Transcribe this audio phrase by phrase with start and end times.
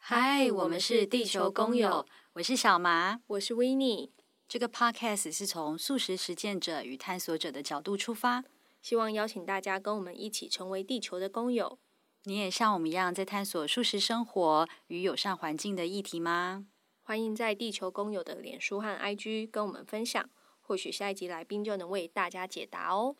[0.00, 4.12] 嗨，我们是地球工友，我是小麻，我是维尼。
[4.46, 8.44] 这个 podcast 是从素食实践者与探索者的角度出发，
[8.82, 11.78] 希望邀请大家跟我们一起成为地球的工友。
[12.24, 16.66] 你也像我们一样在探索素食生活与友善环境的议题吗？
[17.02, 20.28] 欢迎在地球工友的脸书和 IG 跟我们分享，
[20.60, 23.16] 或许下一集来宾就能为大家解答哦。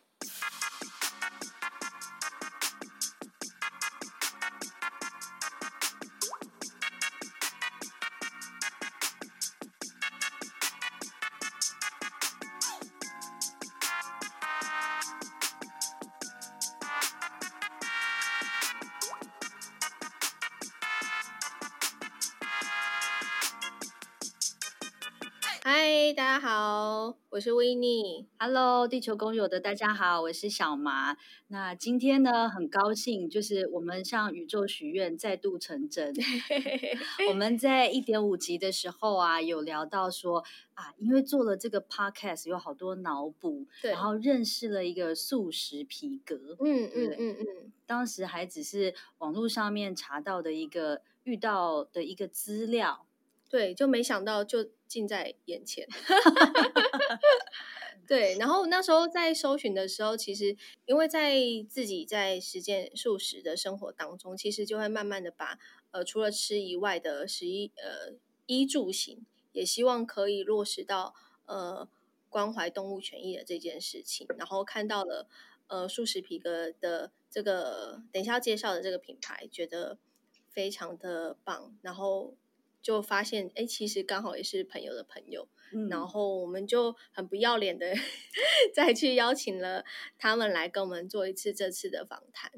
[28.83, 31.15] Hello，地球公友的大家好，我是小麻。
[31.47, 36.13] 那今天呢，很高兴，就是我们向宇宙许愿，再度成真。
[37.29, 46.57] 我 们在一点五集的时候啊，有聊到说啊，因为做了这个 podcast，有好多脑补，然后认识了一个素食皮革。
[46.59, 53.05] 嗯嗯嗯嗯，当时还只是网络上面查到的一个遇到的一个资料。
[53.49, 55.87] 对，就没想到就近在眼前。
[58.05, 61.35] 对，然后那时候在搜寻的时候，其实因为在
[61.69, 65.57] 自己在实践素食的生活当中，其实就会慢慢的把
[65.91, 68.13] 呃除了吃以外的食衣呃
[68.45, 71.13] 衣住行，也希望可以落实到
[71.45, 71.87] 呃
[72.29, 74.27] 关怀动物权益的这件事情。
[74.37, 75.27] 然后看到了
[75.67, 79.97] 呃素食皮革的这个等一下要介绍的这个品牌，觉得
[80.49, 82.35] 非常的棒，然后。
[82.83, 87.93] 就发现，哎，其实刚好也是朋友的朋友，嗯、然后我们就很不要脸的
[88.75, 89.85] 再去邀请了
[90.19, 92.51] 他们来跟我们做一次这次的访谈。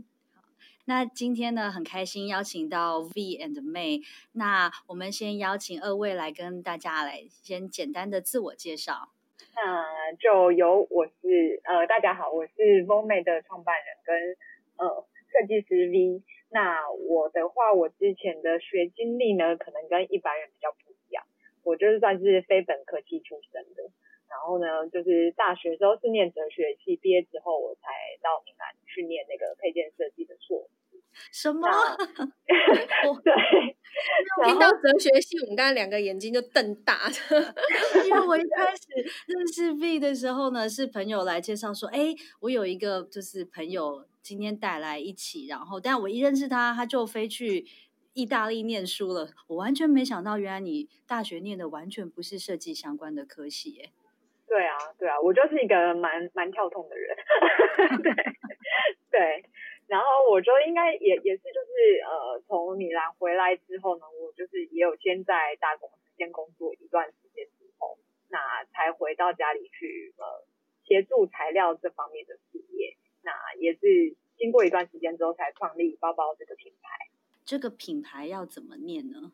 [0.86, 4.02] 那今天呢，很开心邀请到 V and May，
[4.34, 9.10] 那我们先邀请二位来跟大家来先简单的自我介绍。
[9.56, 14.38] 那就由我是呃，大家好，我是 Vomade 的创办人跟
[14.78, 16.24] 呃设计师 V。
[16.56, 21.26] 那我的话，我之前的学经历呢，可能跟一般人比较不一样。
[21.66, 23.92] 我就是算是非本科系出身的，
[24.30, 27.92] 然后呢，就是大学时候是念哲学系，毕业之后我才
[28.24, 30.85] 到闽南去念那个配件设计的硕士。
[31.32, 31.68] 什么？
[33.24, 33.34] 对。
[34.46, 37.14] 听到哲学系，我们刚才两个眼睛就瞪大了。
[38.06, 38.84] 因为我一开始
[39.28, 44.06] 认识 V 的时候呢，是朋友来介绍说，哎，我有一个就是朋友。
[44.26, 47.64] 今天带来一起，然后，但我一认识他，他就飞去
[48.14, 49.30] 意大利念书了。
[49.46, 53.92] 我完全没想到，原来你大学念的完全不是设计相关的科系耶。
[54.48, 57.16] 对啊，对啊，我就是一个蛮蛮跳痛的人。
[58.02, 58.12] 对
[59.12, 59.46] 对，
[59.88, 67.98] 然后我觉得应该也也是，就是呃，从米兰回来之后呢，我就是也有先在大公司先工作一段时间之后，
[68.30, 70.24] 那才回到家里去呃
[70.84, 72.96] 协助材料这方面的事业。
[73.22, 76.90] 那也是经过一段时间之后才创立包包这个品牌。
[77.44, 79.32] 这个品牌要怎么念呢？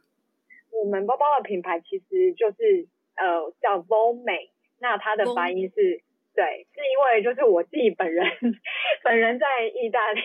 [0.72, 6.02] 我们包包的品牌其实就是呃叫 Vomade，那它的发音是 Vom
[6.34, 8.26] 对，是因为就是我自己本人
[9.04, 10.22] 本人在意大利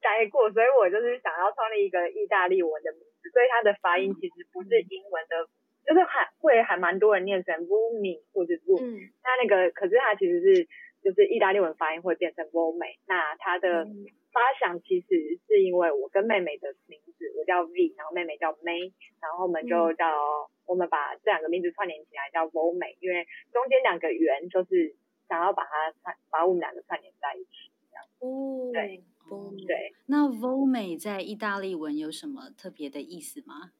[0.00, 5.48] 待过，所以我就是想要创立一个意大利文的名字，所以它的发音其实不是英文的，嗯、
[5.86, 10.68] 就是还会还蛮多人念成 Vomade 或者 Vom，嗯，那那个可是它其实是。
[11.00, 13.86] 就是意大利文发音会变成 Vomade，那它的
[14.32, 15.06] 发想其实
[15.46, 24.96] 是因为我跟妹妹的名字，我叫 V，然后妹妹叫 May，然后我们就叫、嗯、我们把这两个名字串联起来叫 Vomade，因为中间两个圆就是
[25.28, 27.70] 想要把它串，把我们两个串联在一起。
[27.90, 29.92] 这样哦，对，哦、对。
[30.06, 33.72] 那 Vomade 在意大利文有什么特别的意思吗？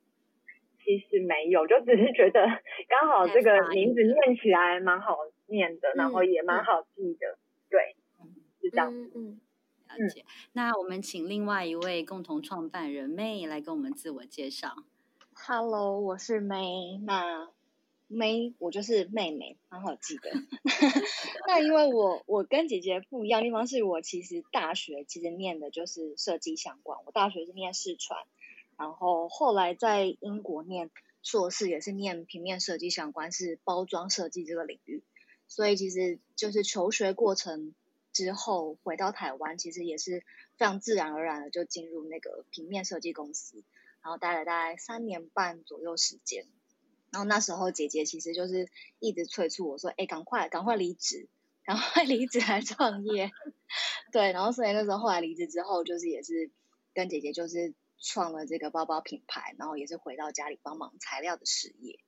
[0.85, 2.41] 其实没有，就只是觉得
[2.89, 5.17] 刚好这个名字念起来蛮好
[5.47, 7.97] 念的，然后也蛮好记的，嗯、对，
[8.63, 9.13] 是这样子。
[9.15, 9.41] 嗯，
[9.89, 10.25] 了解。
[10.55, 14.77] 那我们请另外一位共同创办人 May 来跟我们自我介绍。
[15.35, 17.05] Hello，我是 May。
[17.05, 17.51] 那
[18.09, 20.33] 妹我就是妹妹，蛮好记的。
[21.47, 28.19] 那因为我我跟姐姐不一样的地方是我其实大学其实念的就是设计相关，我大学是念视传。
[28.79, 30.91] 然后后来在英国念
[31.23, 35.03] 硕士，也是念平面设计相关，是包装设计这个领域。
[35.47, 37.75] 所以其实就是求学过程
[38.13, 40.21] 之后回到台湾，其实也是
[40.57, 43.65] 非常自然而然的就进入那个平面设计公司，
[44.03, 46.47] 然后待了大概三年半左右时间。
[47.11, 48.69] 然后那时候姐姐其实就是
[48.99, 51.29] 一直催促我说：“哎，赶快赶快离职，
[51.65, 53.31] 赶快 离职来创业。
[54.13, 56.51] ”对，然后所以那时候后来离职之后，就是也是
[56.95, 61.99] 跟姐姐就是创了这个包包品牌，然后也是回到家里帮忙材料的事业。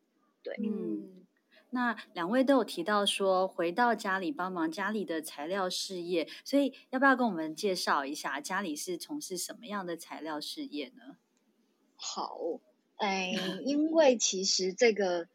[0.43, 1.27] 对，嗯，
[1.71, 11.17] 那两位都有提到说回到家里帮忙家里的材料事业，所以要不要跟我们介绍一下家里是从事什么样的材料事业呢？
[11.97, 12.39] 好，
[13.01, 13.33] 哎，
[13.65, 15.29] 因为其实这个，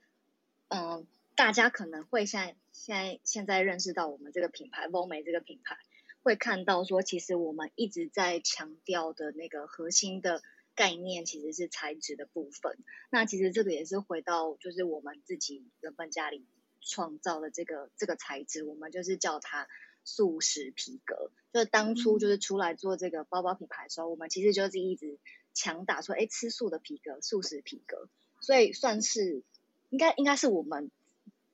[0.69, 5.77] 嗯、呃，大家可能会现在现在现在认识到我们这个品牌 Voomay 这个品牌，
[6.23, 10.41] 会看到说，其实我们一直在强调的那个核心的。
[10.77, 12.77] 概念其实是材质的部分，
[13.09, 16.45] 那其实这个也是回到就是我们自己原本家里
[16.81, 19.69] 创造的这个这个材质，我们就是叫它
[20.03, 21.31] 素食皮革。
[21.53, 25.17] 就是当初就是出来做这个包包品牌的时候，我们其实就是一直
[25.55, 28.07] 强打说，哎，吃素的皮革，素食皮革，
[28.39, 29.41] 所以算是
[29.89, 30.91] 应该应该是我们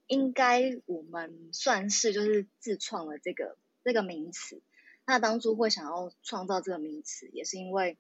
[0.08, 3.56] 应该我们算是就是自创了这个
[3.86, 4.62] 这个名词。
[5.06, 7.98] 那当初会想要创造这个名词，也是因为。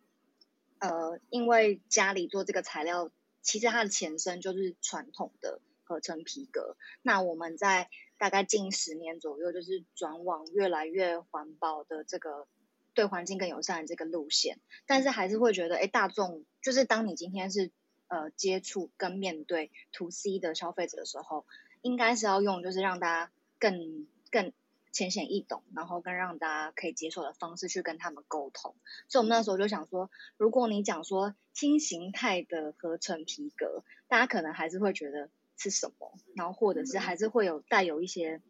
[0.83, 3.11] 呃，因为家里做这个材料，
[3.43, 6.75] 其实它的前身就是传统的合成皮革。
[7.03, 7.87] 那我们在
[8.17, 12.47] 大概近十年左右，就是转往越来越环保的这个
[12.93, 14.59] 对环境更友善的这个路线。
[14.85, 17.71] 但是还是会觉得，哎，大众就是当你今天是
[18.07, 21.45] 呃接触跟面对 To C 的消费者的时候，
[21.81, 24.53] 应该是要用就是让大家更更。
[24.93, 28.75] 浅显易懂，然后更让大家可以接受的方式去跟他们沟通。
[29.07, 38.41] 所以，我们那时候就想说，如果你讲说轻形态的合成皮革，大家可能还是会觉得是什么，然后或者是还是会有带有一些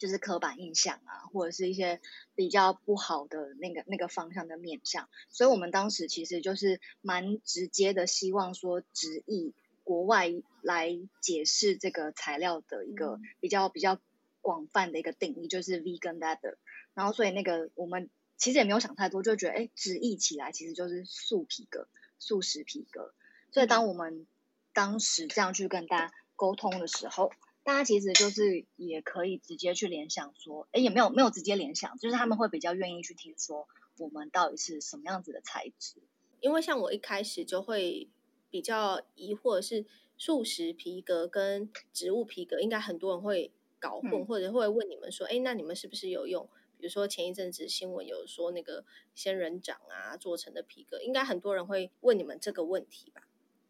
[0.00, 2.00] 就是刻板印象啊，或者是一些
[2.34, 5.08] 比较不好的那个那个方向的面向。
[5.28, 9.54] 所以我们当时其实就是蛮直接的，希望说直译
[9.84, 10.32] 国外
[10.62, 14.00] 来解释这个材料的一个比较比较。
[14.42, 16.56] 广泛的一个定义就是 vegan leather，
[16.94, 18.08] 然后所以那个我们
[18.38, 21.88] 其实也没有想太多，就觉得哎，直译起来其实就是素皮革、
[22.18, 23.12] 素食皮革。
[23.52, 24.26] 所以当我们
[24.72, 27.30] 当时这样去跟大家沟通的时候，
[27.70, 36.02] 大家其实就是也可以直接去联想说，哎，也没有没有直接联想，就是他们会比较愿意去听说我们到底是什么样子的材质。
[36.40, 38.08] 因为像我一开始就会
[38.50, 39.86] 比较疑惑是
[40.18, 43.52] 素食皮革跟植物皮革，应该很多人会。
[43.82, 46.46] 搞混，或者会问你们说，哎、嗯，那你们是不是有用？
[46.76, 48.84] 比如说前一阵子新闻有说那个
[49.14, 53.22] 仙人掌啊做成的皮革，应该很多人会问你们这个问题吧？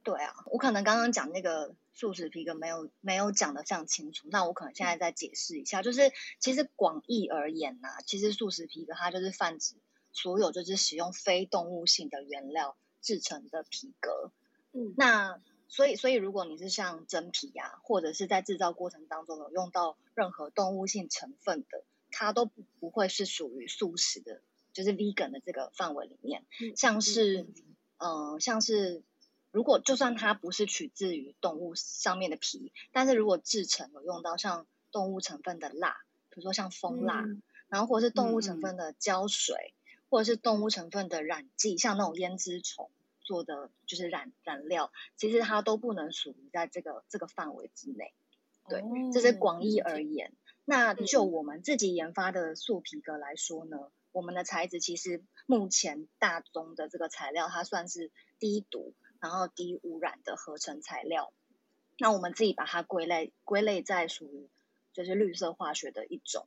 [0.03, 9.77] 对啊，我可能刚刚讲那个素食皮革没有没有讲的非常清楚，那我可能现在再解释一下，就是其实广义而言呐、啊，其实素食皮革它就是泛指
[10.13, 14.33] 所有就是使用非动物性的原料制成的皮革。
[14.73, 15.41] 嗯，那。
[15.73, 24.43] 所以，所以如果你是像真皮呀、啊，或者是在制造过程当中有用到任何动物性成分的，它都不不会是属于素食的，
[24.73, 26.45] 就是 vegan 的这个范围里面。
[26.75, 27.47] 像是，
[27.99, 29.05] 嗯、呃，像是
[29.51, 35.97] 如果就算它不是取自于动物上面的皮，但是如果制成有用到像动物成分的蜡，
[36.29, 42.91] 比如说像蜂蜡，嗯、然后或者是动物成分的胶水，嗯、或者是动物成分的染剂，像那种胭脂虫。
[43.23, 48.13] 做的就是染染料，其实它都不能属于在这个这个范围之内。
[48.69, 50.33] 对，哦、这是广义而言。
[50.65, 61.33] 那就我们自己研发的素皮革来说呢，嗯、我们的材质其实目前大宗的这个材料，它算是低毒然后低污染的合成材料。
[61.99, 64.49] 那我们自己把它归类归类在属于
[64.93, 66.47] 就是绿色化学的一种。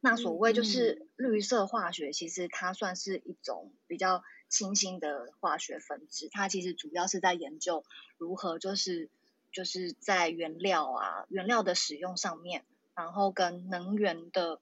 [0.00, 4.22] 那所谓就是绿色化学，其实它算是一种比较。
[4.50, 7.84] 新兴的化学分子，它其实主要是在研究
[8.16, 9.10] 如何就是
[9.52, 14.58] 就是在原料啊原料的使用上面，然后跟能源的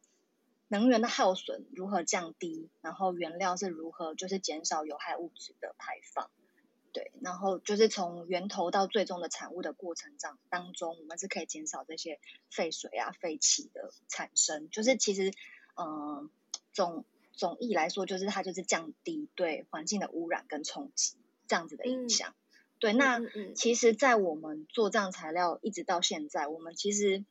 [0.67, 6.33] 能源的耗损如何降低，然后原料是如何就是减少有害物质的排放，
[6.97, 12.19] 对，然后就是从源头到最终的产物的过程当当中，我们是可以减少这些
[12.51, 15.33] 废水啊废气的产生，就是其实
[15.77, 16.31] 嗯
[16.73, 17.05] 总。
[17.39, 22.31] 总意来说，就是它就是降低对环境的污染跟冲击这样子的影响。
[22.31, 22.35] 嗯、
[22.79, 23.21] 对，那
[23.55, 27.27] 其实，在我们做这样材料一直到现在，我们其实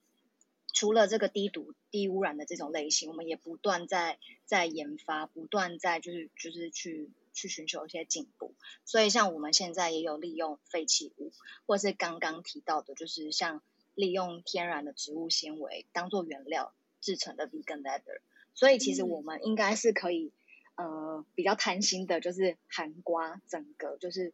[0.71, 8.55] 除了这个低毒、低污染的这种类型，我们也不断在在研发，不断在就是就是去去寻求一些进步。
[8.85, 11.31] 所以，像我们现在也有利用废弃物，
[11.67, 13.61] 或是刚刚提到的，就是像
[13.93, 18.21] 利用天然的植物纤维当做原料制成的 vegan leather。
[18.55, 20.31] 所以其实我们应该是可以，
[20.75, 24.33] 嗯、呃，比较贪心的，就是涵盖整个就是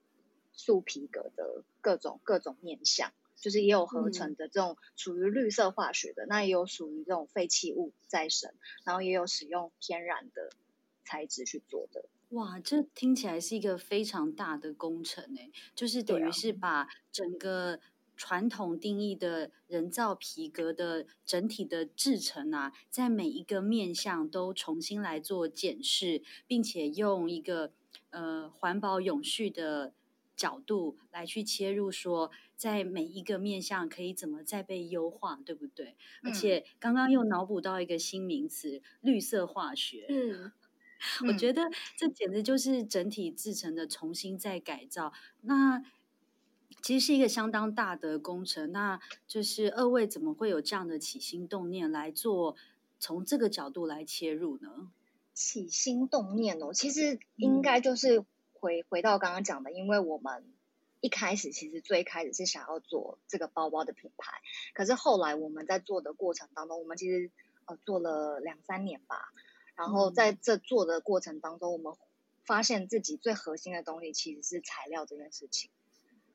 [0.54, 8.54] 素皮革的各种各种面向，就是也有合成的这种属于绿色化学的，嗯、那也有属于这种废弃物再生，
[8.84, 10.52] 然后也有使用天然的
[11.04, 12.06] 材质去做的。
[12.32, 17.80] 哇，这听起来是一个非常大的工程诶，就是等于是把整个
[18.16, 27.74] 传统定义的人造皮革的整体的制成啊，在每一个面向都重新来做检视，并且用一个
[28.12, 29.94] 呃环保永续的
[30.38, 35.98] 角度来去切入，说在每一个面向可以怎么再被优化，对不对？
[36.24, 40.08] 嗯、而且刚刚又脑补到一个新名词——绿色化学。
[40.08, 40.52] 嗯。
[41.28, 41.64] 我觉得
[41.98, 45.84] 这简直就是整体制成的重新再改造，那
[46.82, 48.72] 其实是一个相当大的工程。
[48.72, 52.56] 那就是二位怎么会有这样的起心动念来做，
[53.00, 54.92] 从这个角度来切入呢？
[55.34, 60.46] 起心动念哦，其实应该就是回、嗯、回到刚刚讲的，因为我们
[61.00, 64.34] 一开始其实最开始是想要做这个包包的品牌，
[64.74, 67.32] 可是后来我们在做的过程当中，我们其实
[67.66, 69.34] 呃做了两三年吧。
[69.76, 71.94] 然后在这做的过程当中，我们
[72.44, 75.70] 发现自己最核心的东西其实是材料这件事情。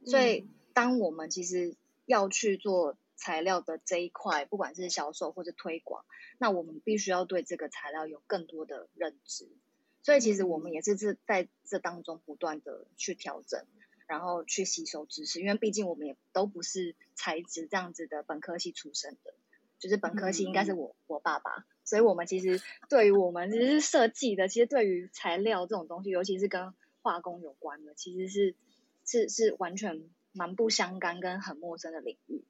[0.05, 1.75] 所以，当我们其实
[2.05, 6.05] 要去做材料的这一块，不管是销售或者推广，
[6.39, 9.49] 那我们必须要对这个材料有更多的认知。
[10.03, 13.65] 所以，其实我们也是这在这当中不断的去调整，
[14.07, 15.41] 然后去吸收知识。
[15.41, 19.35] 因为毕竟我们也都不是材质这样子的本科系出身的，
[19.81, 21.67] 就是本科系应该是我我爸爸。
[21.87, 28.57] 所以，我们其实对于我们其实是设计的，其实对于材料这种东西，尤其是跟化工有关的，其实是
[29.05, 30.03] 是是完全
[30.33, 32.43] 蛮不相干跟很陌生的领域，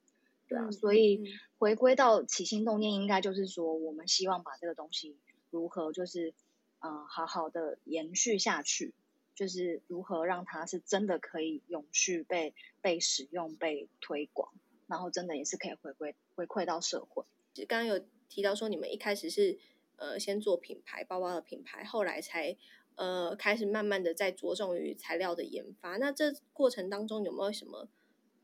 [0.49, 0.71] 对啊。
[0.71, 1.23] 所以
[1.59, 5.19] 回归到起心动念，应该就是说，我们希望把这个东西
[5.51, 6.33] 如何就是
[6.81, 8.95] 呃好好的延续下去，
[9.35, 14.51] 就是如何让它是真的可以永续被被使用、被推广，
[14.87, 17.27] 然后真的也是可以回归回馈到社会。
[17.69, 18.03] 刚刚有。
[18.29, 19.59] 提到说，你们一开始是
[19.97, 22.57] 呃先做品牌包包的品牌，后来才
[22.97, 25.97] 呃开始慢慢的在着重于材料的研发。
[25.97, 27.89] 那这过程当中有没有什么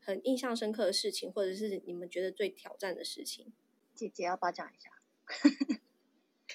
[0.01, 3.53] 很印象深刻的事情，或者是你们觉得最挑战的事情？
[3.93, 4.89] 姐姐要不要讲一下？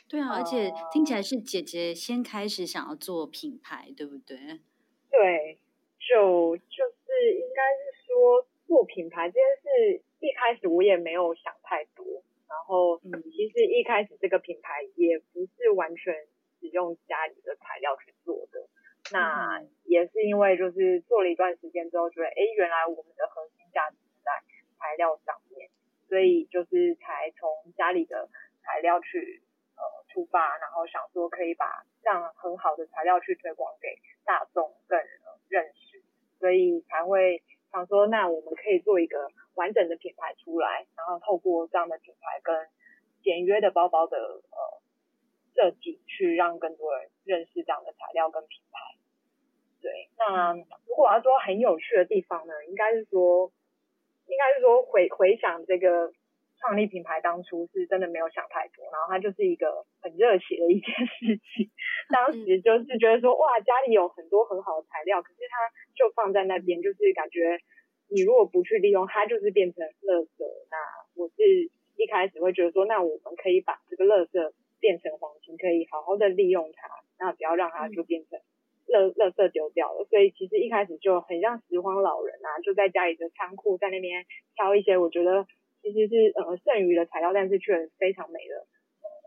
[0.08, 4.36] 对啊，而且听起来是姐姐先开始想要做品牌，对不对？
[5.10, 5.58] 对，
[5.98, 12.22] 就就是应该是说做品牌这件事，一开始我也没有想太多。
[12.48, 16.14] 然后，嗯，其实一开始这个品牌也不是完全
[16.58, 18.66] 使用家里的材料去做的，
[19.12, 24.32] 那也是因为就是做了一段时间之后，觉得，哎，原来我们的核心价值在
[24.78, 25.68] 材料上面，
[26.08, 28.30] 所以就是才从家里的
[28.62, 29.42] 材料去
[29.76, 33.88] 呃出发，然后想说可以把这样很好的材料去推广给
[34.24, 34.98] 大众更
[35.48, 36.02] 认识，
[36.40, 39.30] 所以才会想说，那我们可以做一个。
[39.58, 42.54] 完整的品牌出来，然后透过这样的品牌跟
[43.24, 44.58] 简约的包包的呃
[45.54, 48.78] 设计，去让更多人认识这样的材料跟品牌。
[49.82, 53.50] 对，那如果要说很有趣的地方呢，应该是说，
[54.26, 56.12] 应该是说回回想这个
[56.60, 61.70] 创立品牌当初是真的没有想太多，然后它就是一个很热血的一件事情。
[62.14, 67.58] 当时就是觉得说，哇，家里有很多很好的材料，可是它就放在那边，就是感觉。
[68.08, 70.44] 你如果不去利用它，就是变成垃圾。
[70.70, 70.76] 那
[71.14, 71.34] 我是
[71.96, 76.88] 一开始会觉得说，那我们可以把这个垃圾变成黄金，可以好好的利用它，
[77.18, 78.38] 那不要让它就变成
[78.86, 80.06] 垃垃圾丢掉了。
[80.08, 84.24] 所以其实一开始就很像拾荒老人啊，就在家里的仓库在那边
[84.54, 85.46] 挑一些我觉得
[85.82, 88.66] 其实是呃剩余的材料，但是却非常美的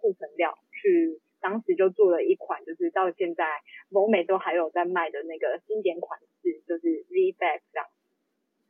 [0.02, 3.46] 库存料，去当时就做了一款，就是到现在
[3.90, 7.86] 某美都还有在卖的那个经典款式，就是 V Bag 这样。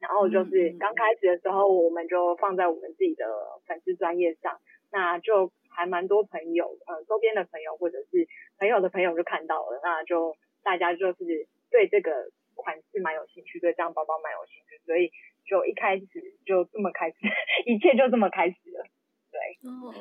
[0.02, 3.24] 然后就是刚开始的时候，我们就放在我们自己的
[3.68, 4.60] 粉丝专业上，
[4.92, 8.28] 那就还蛮多朋友，呃，周边的朋友或者是
[8.58, 15.12] 朋友的朋友就看到了，那就大家就是对这个款式蛮有兴趣，对这样包包蛮有兴趣，所以
[15.46, 16.08] 就一开始
[16.46, 17.18] 就这么开始，
[17.70, 18.84] 一切就这么开始了。
[19.32, 19.40] 对，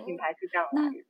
[0.07, 1.05] 品牌是这样来的。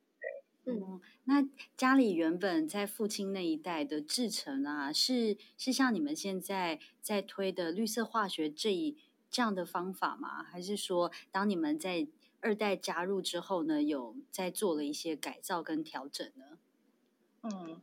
[0.67, 8.97] 嗯，那家里原本在父亲那一代的制程啊，是是像你们现在在推的绿色化学这一
[9.31, 10.43] 这样的方法吗？
[10.43, 12.07] 还是说，当你们在
[12.41, 16.59] 二代加入之后呢，有在做了一些改造跟调整呢？
[17.43, 17.81] 嗯，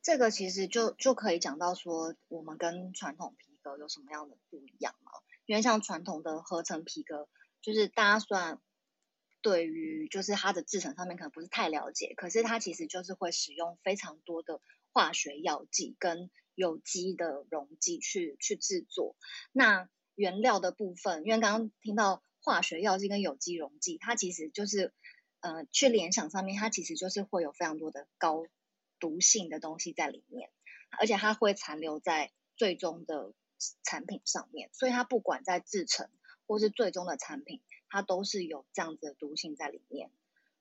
[0.00, 5.10] 这个其实就就可以讲到说，我们跟传统皮革有什么样的不一样嘛？
[5.46, 7.28] 因为像传统的合成皮革，
[7.60, 8.60] 就是大家算。
[9.42, 14.60] 对于就是它的制成上面可能不是太了解，可是它其实就是会使用非常多的
[14.92, 19.16] 化学药剂跟有机的溶剂去去制作。
[19.52, 24.92] 那原料的部分，因为刚刚听到化学药剂跟有机溶剂，它其实就是
[25.40, 28.44] 呃去联想上面，它其实就是会有非常多的高
[29.00, 30.50] 毒性的东西在里面，
[31.00, 33.32] 而且它会残留在最终的
[33.82, 36.08] 产品上面，所以它不管在制成
[36.46, 40.10] 或是最终的产品，它都是有这样子的毒性在里面。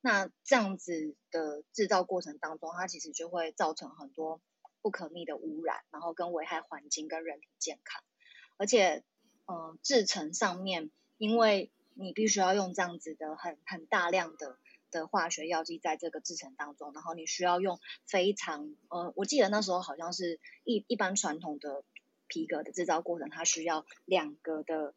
[0.01, 4.41] 那这样子的制造过程当中，它其实就会造成很多
[4.81, 8.03] 不可逆的污染，然后跟危害环境跟人体健康。
[8.57, 9.03] 而且，
[9.45, 14.57] 嗯、呃，制成上面，因为你必须要用这样子的很很大量的
[14.91, 21.85] 的化学药剂在这个制程当中，然后你需要用非常，呃，我记得那时候好像是一一般传统的
[22.27, 24.93] 皮革的制造过程，它需要两个的，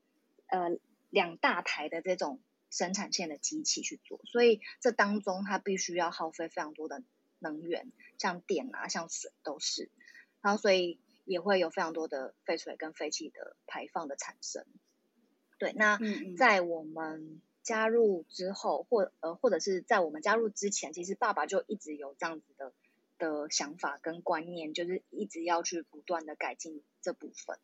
[0.47, 0.71] 呃，
[1.15, 2.41] 两大台的这种。
[2.71, 7.05] 生产线的机器去做，所以这当中它必须要耗费非常多的
[7.39, 9.93] 能源，像电啊，像水都是，
[10.41, 14.67] 然后所以也会有非常多的废水跟废气的排放的产生。
[15.57, 16.01] 对，那
[16.37, 22.73] 在我们加入之后，或呃或者是在我们加入之前，其实爸爸就一直有这样子的
[23.19, 27.57] 的想法跟观念，就是一直要去不断的改进这部分。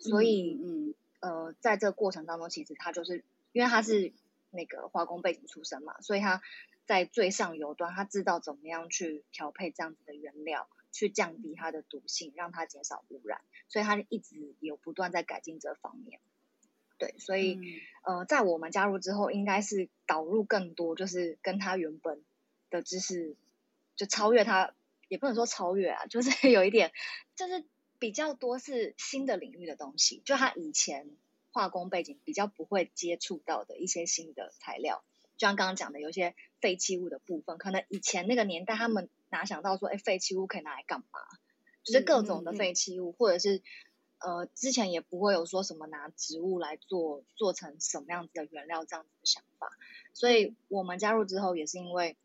[0.00, 4.12] 所以，嗯呃，在这个过程当中，其实他就是因为他是。
[4.50, 6.40] 那个化工背景出身嘛，所以他
[6.86, 16.18] 在最上游端，他知道怎么样去调配这样子的原料，去降低它的毒性，让它减少污染，所以他一直有不断在改进这方面。
[16.96, 17.56] 对，所以、
[18.06, 22.24] 嗯、呃，在我们加入之后，应该是导入更多，就是跟他原本
[22.70, 23.36] 的知识
[23.96, 24.72] 就超越他，
[25.08, 26.90] 也不能说超越啊，就是 有一点，
[27.36, 27.66] 就是
[27.98, 31.16] 比较多是新的领域的东西，就他以前。
[31.50, 35.02] 化工背景比较不会接触到的一些新的材料，
[35.38, 41.18] 就像刚刚讲的，有些废弃物的部分，可能以前那个年代他们哪想到说，哎，废弃物可以拿来干嘛？
[41.82, 43.62] 就是各种的废弃物，嗯嗯嗯、或者是
[44.18, 49.70] 呃，之前也不会有说什么拿植物来做做成什么样子的原料这样子的想法。
[50.12, 52.16] 所以我们加入之后，也是因为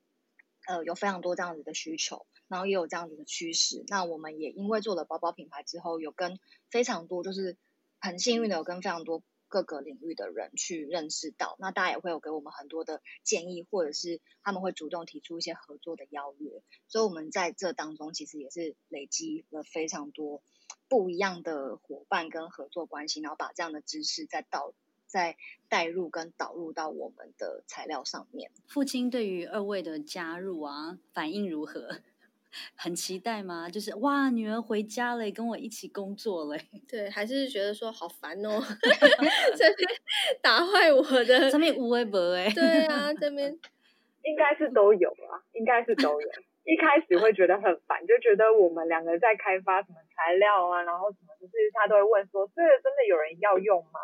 [0.68, 3.84] 呃有非常多这样子的需求，然后也有这样子的趋势。
[3.88, 7.58] 那我们也因为做了包包品牌之后，有跟非常多就是。
[8.06, 20.44] 很幸运的有跟非常多各个领域的人去认识到，那大家也会有给我们很多的建议，或者是他们会主动提出一些合作的邀约，所以我们在这当中其实也是累积了非常多
[20.90, 24.74] 不一样的伙伴跟合作关系，然后把这样的知识再导
[25.08, 25.38] 再
[25.70, 28.52] 带入跟导入到我们的材料上面。
[28.68, 32.02] 父亲对于二位的加入啊，反应如何？
[32.76, 33.70] 很期待吗？
[33.70, 36.58] 就是哇，女儿回家了，跟我一起工作了。
[36.88, 38.62] 对，还是觉得说好烦哦，
[39.58, 39.90] 这边
[40.42, 42.50] 打坏我的，上面无微博哎。
[42.54, 43.52] 对啊，这边
[44.24, 46.28] 应该是都有啊，应该是都有。
[46.66, 54.00] 一开始会觉得很烦，就觉得我们两个在开发什么材料啊，然后什么，就是他都会问说，这个真的有人要用吗？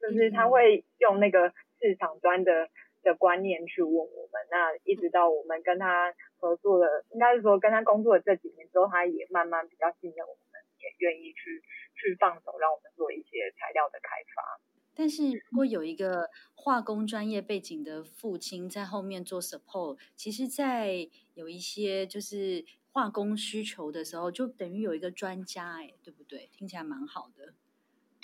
[0.00, 2.68] 就是他会用那个市场端的。
[3.02, 11.62] 的观念去问我们，那一直到我们跟他合作了，应该是说跟他工作了这几年之后，他也慢慢比较信任我们，也愿意去
[11.94, 14.60] 去放手让我们做一些材料的开发。
[14.94, 26.48] 但是如果有一个化工专业背景的父亲在后面做 support，其实，在有一些就是化工需求的时候，就等于有一个专家，哎，对不对？
[26.52, 27.54] 听起来蛮好的。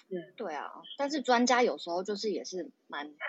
[0.08, 3.14] 嗯，对啊，但是专家有时候就是也是蛮。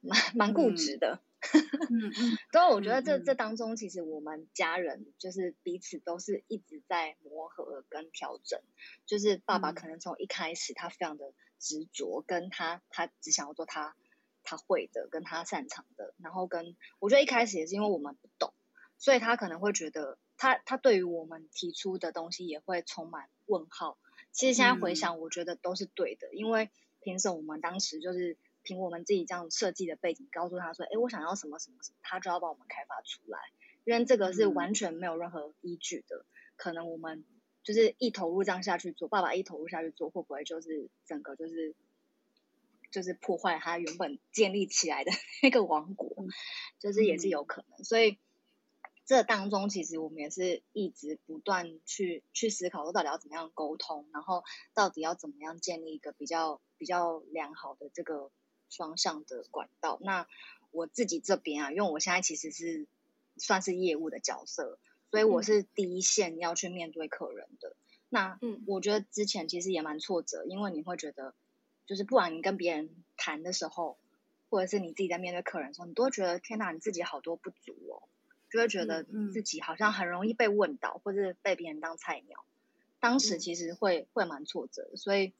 [0.00, 2.10] 蛮蛮固执的，嗯，
[2.52, 8.60] 所以我觉得这这当中，其实我们家人就是彼此都是一直在磨合跟调整。
[9.06, 13.94] 就是爸爸可能从一开始他非常的执着，跟他他只想要做他
[14.42, 16.12] 他会的，跟他擅长的。
[16.18, 18.52] 然后跟我觉得一开始也是因为我们不懂，
[18.98, 23.96] 所以他可能会觉得他他对于我们提出的东西也会充满问号。
[24.32, 26.68] 其实现在回想，我觉得都是对的，因为
[27.00, 28.36] 凭什么我们当时就是。
[28.68, 33.38] 凭我们自己这样设计的背景，告诉他说：“哎，我想要什么什么什么，他就要帮我们开发出来。
[33.84, 36.18] 因为这个是完全没有任何依据的。
[36.18, 36.26] 嗯、
[36.56, 37.24] 可能我们
[37.62, 41.74] 就是一投入这样下去做，爸爸一投入下去做，会不会就是整个就是
[42.90, 45.10] 就是破坏他原本建立起来的
[45.42, 46.12] 那个王国？
[46.18, 46.28] 嗯、
[46.78, 47.82] 就是也是有可能。
[47.82, 48.18] 所以
[49.06, 58.30] 这当中，其实我们也是一直不断去去思考，说到底要怎么样沟通，然后到底要怎么样建立一个比较比较良好的这个。”
[58.70, 59.98] 双向的管道。
[60.02, 60.26] 那
[60.70, 62.86] 我自己这边啊，因为我现在其实是
[63.36, 64.78] 算是业务的角色，
[65.10, 67.70] 所以我是第一线要去面对客人的。
[67.70, 67.74] 嗯、
[68.10, 71.34] 那嗯，我觉得之前其实也蛮挫折，因为你会觉得，
[71.86, 73.96] 就是不管你跟别人谈的时候，
[74.50, 78.02] 或者是你自己在面对客人的时候，你都会觉得天哪，你自己好多不足哦，
[78.50, 82.44] 就会觉得自己好像很容易被问到，或者是被别人当菜鸟。
[83.00, 85.32] 当时其实会会蛮挫折，所以。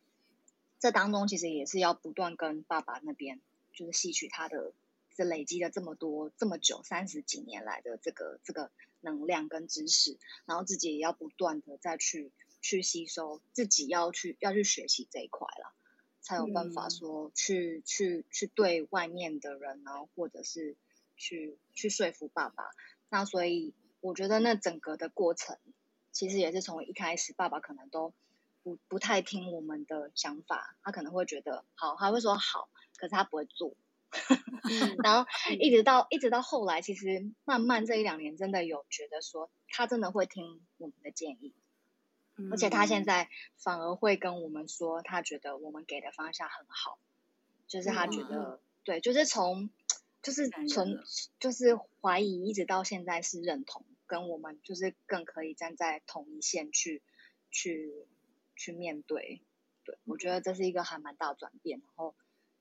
[0.78, 3.40] 这当中其实也是要不断跟爸爸那边，
[3.72, 4.72] 就是吸取他的
[5.16, 15.72] 这累积了这么多这么久三十几年来的这个这个能量跟知识，然后自己也要不断的再去去吸收，自己要去要去学习这一块了，
[16.20, 20.76] 才有办法说去、嗯、去去对外面的人，然后或者是
[21.16, 22.70] 去去说服爸爸。
[23.08, 25.58] 那所以我觉得那整个的过程，
[26.12, 28.12] 其实也是从一开始，爸爸可能都
[28.62, 33.76] 不不太听我们的想法，他可能会觉得好，他会说好，可是他不会做。
[35.04, 35.28] 然后
[35.60, 41.54] 一直到一直到后来，其实慢慢这一两年，真的有觉得说他真的会听我们的建议，
[42.50, 46.98] 而且他现在反而会跟我们说，他觉得我们给的方向很好，
[47.66, 49.68] 就是他觉得对，就是从
[50.22, 50.98] 就是从
[51.38, 57.02] 就是怀疑一直到现在是认同，跟我们就是更可以站在同一线去
[57.50, 58.06] 去
[58.58, 59.40] 去面对，
[59.84, 62.14] 对，我觉得这是一个还蛮大转变，然后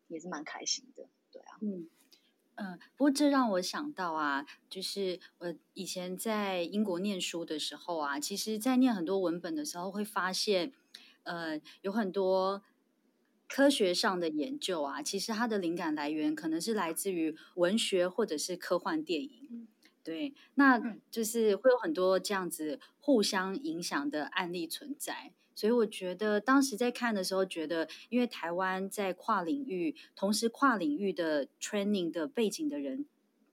[0.07, 1.09] 也是蛮开心的。
[1.31, 1.89] 对啊，嗯
[2.55, 10.71] 嗯，不过这让我想到啊，就是我以前在英国念书的时候啊，其实，在念很多文本的时候，会发现，
[11.23, 12.63] 呃，有很多
[13.47, 19.67] 科学上的研究啊，其实它的灵感来源可能是来自于文学或者是科幻电影，
[20.03, 25.33] 对，那就是会有很多这样子互相影响的案例存在。
[25.57, 33.07] 所以我觉得当时在看的时候，觉得因为台湾在跨领域，同时跨领域的 training 的背景的人，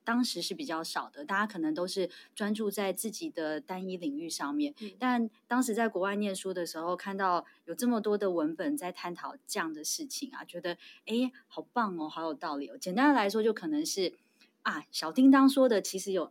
[0.04, 1.24] 当时是比较少的。
[1.24, 4.74] 大家可能都是专注在自己的单一领域上面。
[4.82, 12.76] 嗯、但当时在国外念书的时候，看到有这么多的文本在探讨这样的事情啊，觉得哎，好棒哦，好有道理哦。
[12.76, 14.12] 简单的来说，就可能是
[14.60, 16.30] 啊，小叮当说的其实有。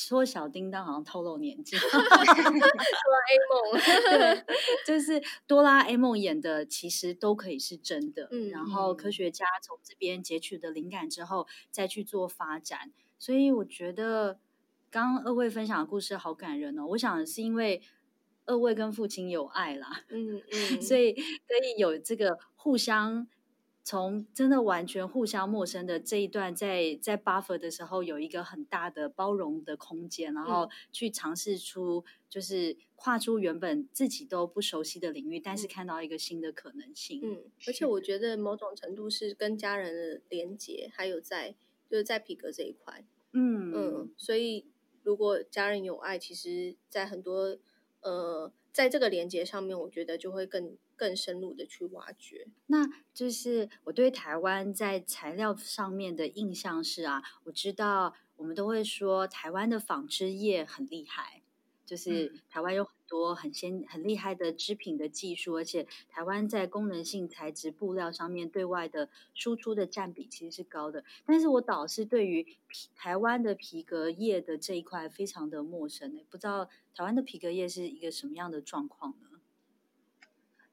[0.00, 2.04] 说小叮当好像透露年纪， 哆啦
[3.28, 3.80] A 梦，
[4.44, 4.44] 对，
[4.86, 8.28] 就是哆啦 A 梦演的，其实都可以是真的。
[8.30, 12.92] 嗯，然后科学家从这边截取的灵感之后，再去做发展。
[13.18, 14.38] 所以我觉得
[14.88, 16.86] 刚刚二位分享的故事好感人哦。
[16.90, 17.82] 我想是因为
[18.46, 23.26] 二位跟父亲有爱啦，嗯嗯， 所以可以有这个互相。
[23.88, 37.22] 从真的完全互相陌生的这一段在，在在 buffer 的时候，有一个很大的包容的空间，然后去尝试出，就是跨出原本自己都不熟悉的领域，但是看到一个新的可能性。
[37.24, 41.54] 嗯，而且我觉得某种程度是跟家人的连接，还有在
[41.88, 44.66] 就是在皮革这一块，嗯嗯，所以
[45.02, 47.56] 如果家人有爱，其实在很多
[48.02, 50.76] 呃，在这个连接上面，我觉得就会更。
[50.98, 61.42] 更深入的去挖掘，那就是我对台湾在材料上面的印象是啊，我知道我们都会说台湾的纺织业很厉害，
[61.86, 79.27] 就是台湾有很多很先很厉害的织品的技术，而且台湾在功能性材质布料上面对外的输出的占比其实是高的，但是我倒是对于皮台湾的皮革业的这一块非常的陌生，不知道台湾的皮革业是一个什么样的状况呢？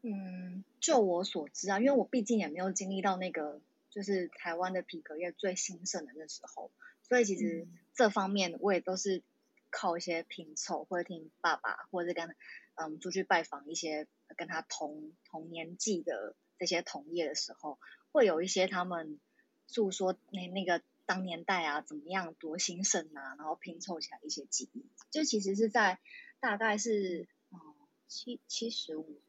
[0.08, 6.70] 嗯，就我所知啊，因为我毕竟也没有经历到那个就是台湾的皮革业最兴盛的那时候，
[7.02, 9.24] 所以其实这方面我也都是
[9.72, 12.36] 靠一些拼凑，或者听爸爸，或者是跟
[12.76, 14.06] 嗯出去拜访一些
[14.38, 17.80] 跟他同同年纪的这些同业的时候，
[18.12, 19.20] 会有一些他们
[19.66, 25.98] 诉说那那个当年代啊怎么样多兴盛啊，然后拼凑起来一些记忆，就其实是在
[26.40, 27.60] 大概是嗯
[28.08, 29.20] 七七十五。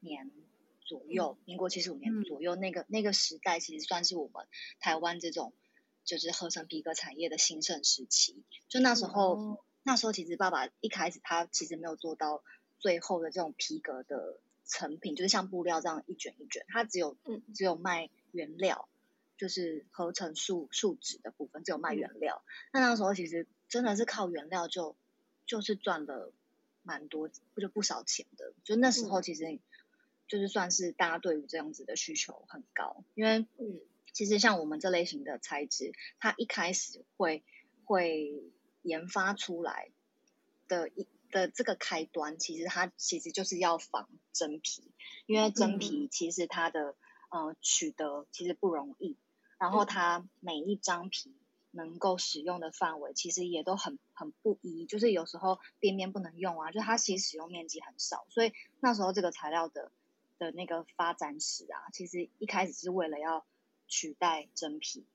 [0.00, 0.30] 年
[0.84, 4.46] 左右，民国七十五年左右，嗯、那个那个时代其实算是我们
[4.80, 5.52] 台湾这种
[6.04, 8.42] 就是合成皮革产业的兴盛时期。
[8.68, 12.42] 就那时候，嗯、那时候其实爸爸一开始他其实没有做到
[12.80, 18.88] 最后的这种皮革的成品，就是像布料这样一卷一卷，他只有嗯只有卖原料，
[19.36, 22.42] 就是合成树树脂的部分只有卖原料。
[22.72, 24.96] 那、嗯、那时候其实真的是靠原料就
[25.46, 26.32] 就是赚了
[26.82, 28.54] 蛮多就不少钱的。
[28.64, 29.60] 就那时候其实。
[30.30, 33.80] 嗯就是算是大家对于这样子的需求很高，因为嗯，
[34.12, 37.42] 其实像我们这类型的材质，它一开始会
[37.84, 38.32] 会
[38.82, 39.90] 研发出来
[40.68, 44.92] 的一的这个开端，其实它其实就是要仿真皮，
[45.26, 46.06] 因为真皮。
[46.06, 46.94] 其实它的
[47.30, 49.16] 呃取得其实不容易，
[49.58, 51.34] 然后它每一张皮
[51.72, 59.90] 能够使用的范围其实也都很很不一，就是有时候边边不能用啊，就它其实使用面积很少，所以那时候这个材料的。
[60.40, 63.46] 的那个发展史啊，其实一开始是为了要
[63.86, 65.06] 取代真皮，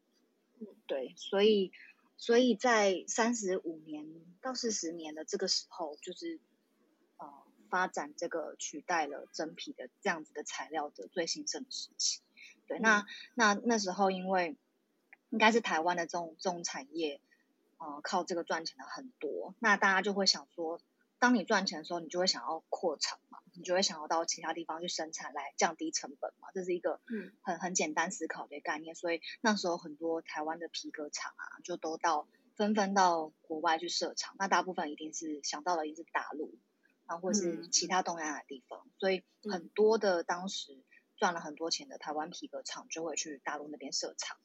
[0.59, 1.71] 嗯，对，所以，
[2.15, 4.05] 所以在三十五年
[4.39, 6.39] 到四十年的这个时候，就是
[7.17, 7.27] 呃，
[7.69, 12.21] 发展这个取代了真皮的这样子的材料的最兴盛的时期。
[12.67, 14.55] 对，嗯、那那那时候因为
[15.31, 17.19] 应该是台湾的这种这种产业，
[17.79, 20.79] 嗯、呃靠这个赚钱的很多，那大家就会想说，
[21.17, 27.01] 当你赚钱的时候，你就会想要扩产嘛，你就会想要到其他地方去生产来降低成本嘛，这是一个
[27.41, 28.95] 很很简单思考的概念。
[28.95, 36.57] 所以那时候很多台湾的皮革厂啊，就都到纷纷到国外去设厂，那大部分一定是想到的，一定是大陆。
[37.07, 40.83] 然后，或是其他东南亚的地方，嗯，所以很多的当时
[41.17, 44.37] 赚了很多钱的台湾皮革厂就会去大陆那边设厂。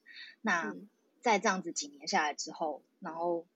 [0.42, 0.76] 那
[1.22, 3.46] 在这样子几年下来之后，然后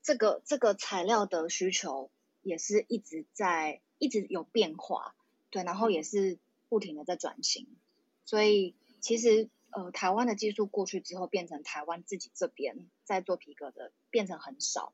[0.00, 2.12] 这个这个材料的需求
[2.42, 5.14] 也是一直在一直有变化，
[5.50, 7.66] 对，然后也是不停的在转型。
[8.24, 14.92] 所以其实呃，台湾的技术过去之后，变成台湾自己这边在做皮革的变成很少。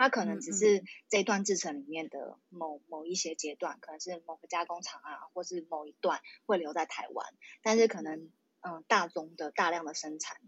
[0.00, 8.30] 它可能只是这一段制成里面的某某一些阶段，可能是某个加工厂啊，或是某一段会留在台湾，但是可能
[8.60, 10.40] 嗯大宗的大量的生产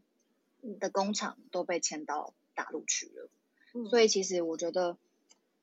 [0.79, 3.29] 的工厂都被迁到大陆去了，
[3.89, 4.99] 所以其实我觉得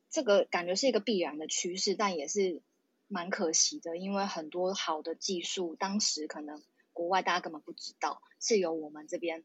[0.09, 2.61] 这个感觉是一个必然的趋势，但也是
[3.07, 6.61] 蛮可惜的，因为很多好的技术当时可能
[6.93, 9.43] 国外大家根本不知道，是由我们这边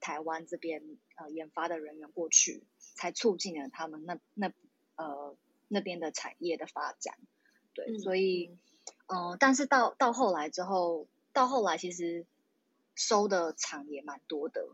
[0.00, 0.82] 台湾这边
[1.16, 2.62] 呃研发的人员过去。
[2.98, 4.50] 才促进了他们那那
[4.94, 5.36] 呃
[5.68, 7.18] 那边的产业的发展，
[7.74, 8.56] 对，嗯、所以
[9.06, 12.24] 嗯、呃，但是到到后来之后，到后来其实
[12.94, 14.66] 收的厂也蛮多的，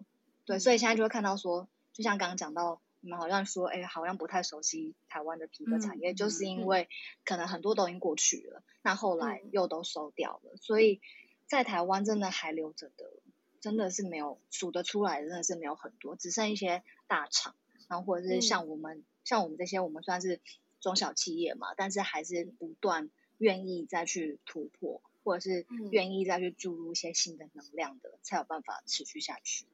[0.44, 6.88] 对，所以现在就会看到说，就像刚刚讲到，你们好像说，哎，好像不太熟悉台湾的皮革产业，嗯、就是因为
[7.24, 11.00] 可能很多都已经过去了，嗯、那后来又都收掉了，所以
[11.46, 13.12] 在台湾真的还留着的，
[13.60, 17.54] 真的是没有数得出来，真的是没有很多，只剩一些大厂。
[17.88, 20.40] 然后或者是像我们、嗯、像我们这些，我们算是
[20.80, 29.66] 中小企业嘛，但是还是不断愿意再去突破，或者是愿意再去注入一些新的能量的，嗯、才有办法持续下去。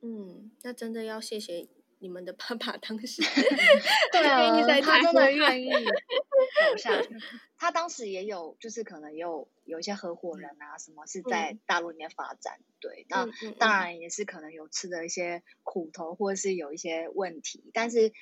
[0.00, 1.68] 嗯，那真的要谢谢
[2.00, 3.22] 你们的爸爸当时，
[4.12, 7.08] 对啊，他真的愿意走下去。
[7.58, 13.26] 他当时也有，就是可能也有有一些合伙人啊，什么是在大陆里面发展，嗯、对，那
[13.58, 18.12] 当然也是可能有吃的一些苦头，或者是有一些问题，但是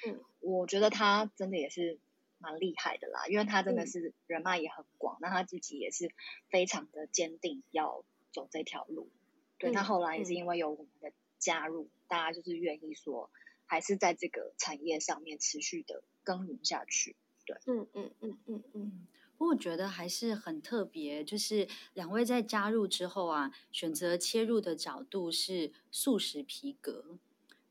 [0.41, 1.99] 我觉得他真的也是
[2.39, 6.11] 蛮厉害的啦，因为他真的是人脉也很广，那他自己也是
[6.49, 9.11] 非常的坚定要走这条路，
[9.59, 13.31] 对，他后来也是因为有我们的加入，大家就是愿意说，
[13.67, 19.07] 还是在这个产业上面持续的耕耘下去，对，嗯嗯嗯嗯嗯。
[19.37, 27.19] 不过我觉得还是很特别，就是两位在加入之后啊，选择切入的角度是素食皮革，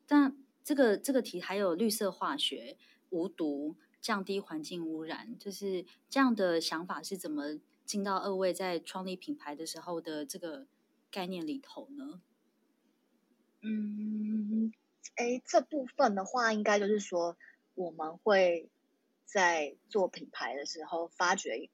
[0.06, 2.78] 但这个这个题还有绿色化学、
[3.10, 10.68] 无毒、降低环境污染，就是这样的想法是怎么进到二位在创立品牌的时候的这个
[11.10, 12.22] 概念里头呢？
[13.62, 14.72] 嗯，
[15.16, 17.38] 哎，这部分的话，应该就是说
[17.76, 18.70] 我们会。
[19.28, 21.70] 在做品牌的时候，发掘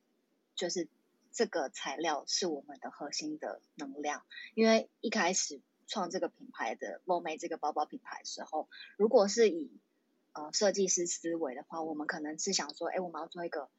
[0.56, 0.88] 就是
[1.32, 4.24] 这个材料是我们的核心的能量。
[4.56, 8.68] 因为一开始创这个品牌的 Vomade 这个包包品牌的时候，
[8.98, 9.70] 如果是以
[10.32, 13.70] 呃设计师思维的话，我们可能是想说，哎，我们要做一个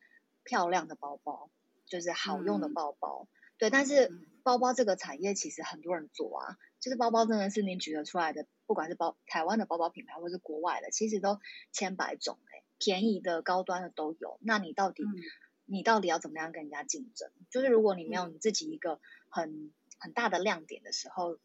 [0.45, 1.51] 漂亮的包包，
[1.87, 3.27] 就是好用的包包。
[3.27, 4.13] 嗯、对，但是
[4.45, 11.39] 包包这个产业其实很多人做啊，就是包包真的是你举得出来的，不管是包台湾的包包品牌，或是国外的，其实都
[11.73, 12.39] 千百种。
[12.79, 15.15] 便宜的、高端的都有，那你到底，嗯、
[15.67, 17.31] 你到底要怎么样跟人家竞争？
[17.49, 21.39] 就是如果你没有你自己一个很很大的亮点的时候，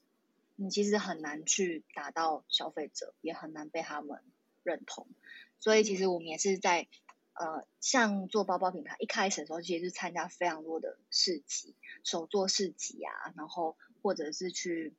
[0.56, 4.24] 你其实很难去达到消费者，也很难被他们
[4.63, 5.06] 认同。
[5.60, 6.88] 所以其实我们也是在
[7.34, 14.96] 呃，像做包包品牌一开始的时候，其实是参加非常多的市集、手作市集啊，然后或者是去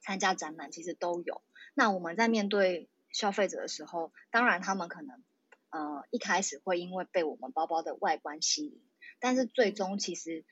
[0.00, 1.42] 参加展览，其实都有。
[1.78, 5.22] 那我们在面对消费者的时候，当然他们可能。
[5.70, 8.80] 呃，一开始会因为被我们包包的外观吸引，
[9.20, 10.46] 但是最终其实，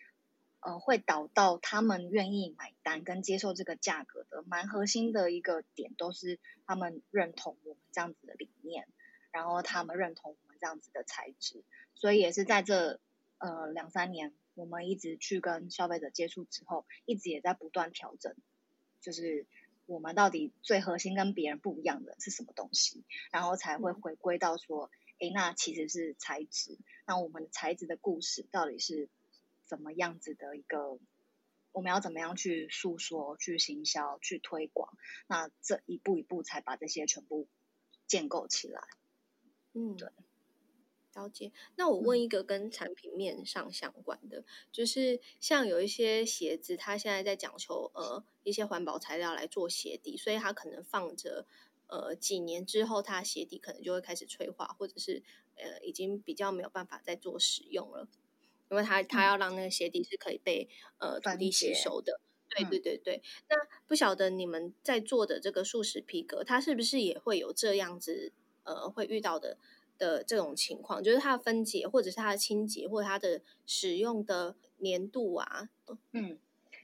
[0.61, 8.87] 呃，会导到他们愿意买单跟接受这个价格的蛮核心的一个点，都是他们认同我们这样子的理念，
[9.31, 13.01] 然后他们认同我们这样子的材质，所以也是在这
[13.39, 18.37] 呃两三年，我们一直去跟消费者接触之后，一直也在不断调整，
[19.01, 19.47] 就是
[19.87, 24.91] 我们到底最核心跟别人不一样的是什么东西，然后才会回归到说。
[25.19, 26.79] 诶，那其实是材质。
[27.07, 29.09] 那我们的材质的故事到底是
[29.65, 30.99] 怎么样子的一个？
[31.73, 34.95] 我们要怎么样去诉说、去行销、去推广？
[35.27, 37.49] 那这一步一步才把这些全部
[38.07, 38.83] 建构起来。
[39.73, 40.11] 嗯，对。
[41.17, 41.51] 了解。
[41.75, 51.47] 那我问一个跟产品面上相关的，嗯、就是像有一些鞋子，它现在在讲求呃一些环保材料来做鞋底，所以它可能放着。
[51.89, 55.23] 呃几年之后，它鞋底可能就会开始脆化，或者是
[55.55, 58.09] 呃已经比较没有办法再做使用了，
[58.69, 62.19] 因为它它要让那个鞋底是可以被呃土地吸收的。
[62.51, 63.23] 对对对对。
[63.49, 68.33] 那不晓得你们在做的这个素食皮革，它是不是也会有这样子
[68.65, 69.57] 呃会遇到的？
[69.99, 75.69] 的这种情况，就是它的分解，或者是它的清洁，或者它的使用的粘度啊。
[76.13, 76.39] 嗯，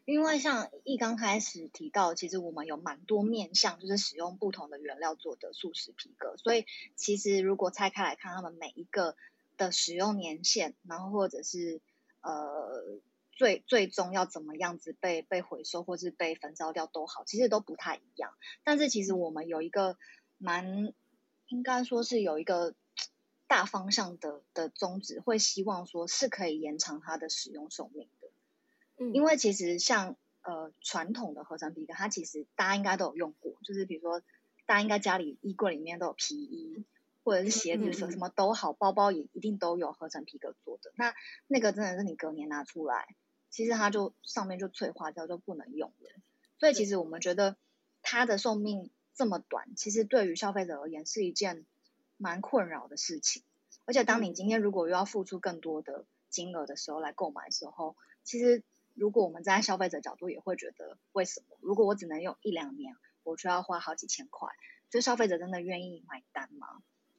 [0.05, 6.37] 因为像一刚开始提到，其实我们有蛮多面向，就是使用不同的原料做的素食皮革。
[6.37, 9.17] 所以其实如果拆开来看，他们每一个
[9.57, 11.81] 的使用年限，然后或者是
[12.21, 13.01] 呃
[13.33, 18.33] 最最终要怎么样子被被回收，或是被焚烧掉都好，其实都不太一样。
[18.65, 19.97] 但是其实我们有一个
[20.39, 20.93] 蛮
[21.49, 22.75] 应该说是有一个。
[23.53, 28.29] 大方向的的宗旨会希望说是可以延长它的使用寿命的，
[28.97, 34.23] 嗯，因为其实像呃传统的合成皮革，它其实大家应该都有用过，就是比如说
[34.65, 36.87] 大家应该家里衣柜里面都有皮衣，
[37.25, 40.91] 或者是鞋子什么什么都好，包包也一定都有合成皮革做的。
[40.97, 41.13] 那
[41.47, 43.07] 那个真的是你隔年拿出来，
[43.51, 46.11] 其实它就上面就脆化掉，就不能用了。
[46.59, 47.57] 所以其实我们觉得
[48.01, 51.67] 它的寿命这么短，其实对于消费者而言是一件。
[52.23, 53.43] 蛮困扰的事情，
[53.85, 58.63] 而且当你今天如果又要付出更多的金额的时候来购买的时候，其实
[58.95, 61.59] 如果我们站在消费者角度也会觉得，为什么？
[61.61, 64.49] 如果我只能用一两年，我就要花好几千块，
[64.89, 66.69] 就消费者真的愿意买单吗？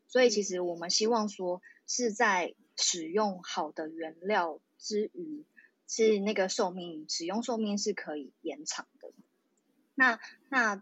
[0.08, 5.46] 所以其实我们希望说是在使用好的原料之余，
[5.86, 9.12] 是那个寿命使用寿命是可以延长的。
[9.96, 10.82] 那那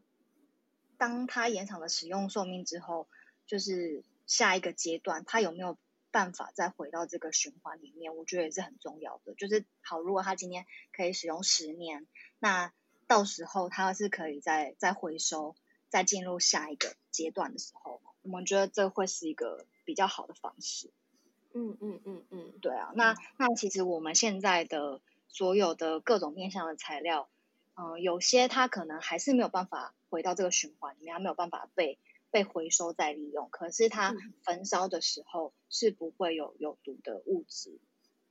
[0.97, 3.07] 当它延长了使用寿命之后，
[3.47, 4.03] 就是。
[4.31, 5.77] 下一个阶段，他有没有
[6.09, 8.15] 办法再回到这个循环里面？
[8.15, 9.33] 我觉得也是很重要的。
[9.35, 12.07] 就是好，如果他今天可以使用十年，
[12.39, 12.71] 那
[13.07, 15.57] 到时候他是可以再再回收，
[15.89, 20.91] 再进入下一个阶段的时候，我们觉得这会是一个比较好的方式。
[21.53, 22.93] 嗯嗯嗯嗯，对啊。
[22.95, 27.27] 那那其实我们现在的所有的各种面向的材料，
[27.75, 31.99] 嗯、呃，有些它可能还是没有办法回到这个循环里面，它没有办法被。
[32.31, 37.77] 被回收再利用，可是它焚烧的时候是不会有有毒的物质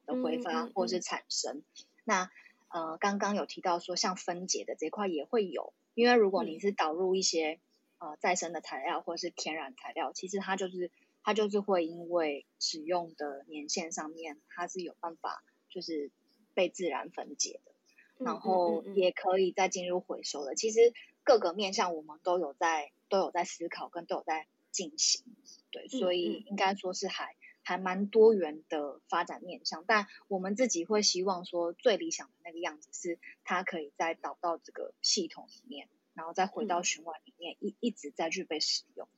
[0.06, 1.58] 的挥发或是产生。
[1.58, 2.30] 嗯嗯嗯、那
[2.68, 7.60] 呃，刚刚有提到说，像分解的这块也会有，因为如果你是导入一些、
[7.98, 10.90] 嗯、呃再生的材料或是天然材料，其实它就是
[11.22, 16.10] 它就是会因为使用的年限上面，它是有办法就是
[16.54, 17.72] 被自然分解的，
[18.16, 20.54] 嗯、然后也可以再进入回收的。
[20.54, 22.92] 其实各个面向我们都有在。
[23.10, 25.24] 都有在思考，跟都有在进行，
[25.70, 29.84] 对，所以应该说是还、嗯、还蛮多元的发展面向。
[29.86, 39.08] 但我们自己会希望说，最理想的那个样子是，它可以再导到这个系统里面，然后再回到循环里面，一、嗯、一直再去被使用。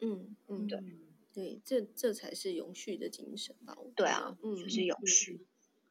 [0.00, 0.80] 嗯嗯，对
[1.32, 3.76] 对，这这才是永续的精神吧？
[3.96, 5.46] 对啊，嗯，就是永续。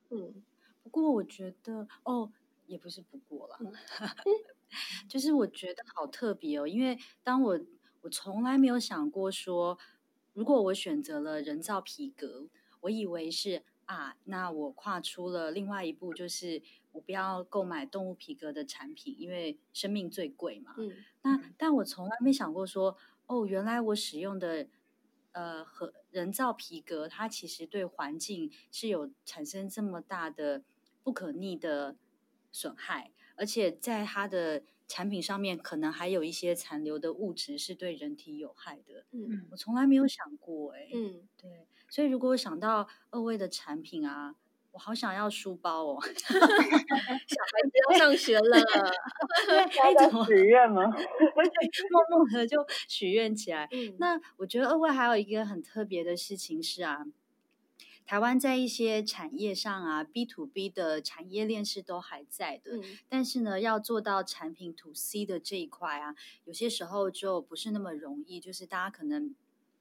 [0.09, 0.43] 嗯，
[0.83, 2.31] 不过我觉得哦，
[2.67, 3.57] 也不是不过啦。
[4.69, 7.59] 嗯就是我觉得好特别哦，因为当我
[8.01, 9.77] 我从来没有想过说，
[10.33, 12.47] 如果我选择了人造皮革，
[12.81, 20.73] 我以为是啊，那我跨出了另外一步，就是我不要购买动物皮革的产品，因为生命最贵嘛。
[20.77, 22.97] 嗯，那但我从来没想过说，
[23.27, 24.67] 哦，原来我使用的
[25.33, 30.63] 呃和人造皮革，它其实对环境是有产生这么大的
[31.03, 31.95] 不可逆的
[32.51, 33.11] 损害。
[33.35, 39.05] 而且在它的产品上面，可能还有一些残留的物质是对人体有害的。
[39.11, 41.67] 嗯，我从来没有想过、欸，哎，嗯，对。
[41.89, 44.35] 所以如果我想到二位的产品啊，
[44.71, 45.99] 我好想要书包哦。
[46.03, 48.57] 小孩子要上学了，
[49.83, 50.83] 哎怎么许愿吗？
[50.89, 53.67] 默默的就许愿起来。
[53.71, 57.05] 嗯、那我觉得二位还有一个很特别的事情是啊。
[58.05, 68.39] 台湾在一些产业上啊，B to B 的产业链是都还在的，嗯、但是呢，要做到产品 to C 的这一块啊，有些时候就不是那么容易。
[68.39, 69.33] 就是大家可能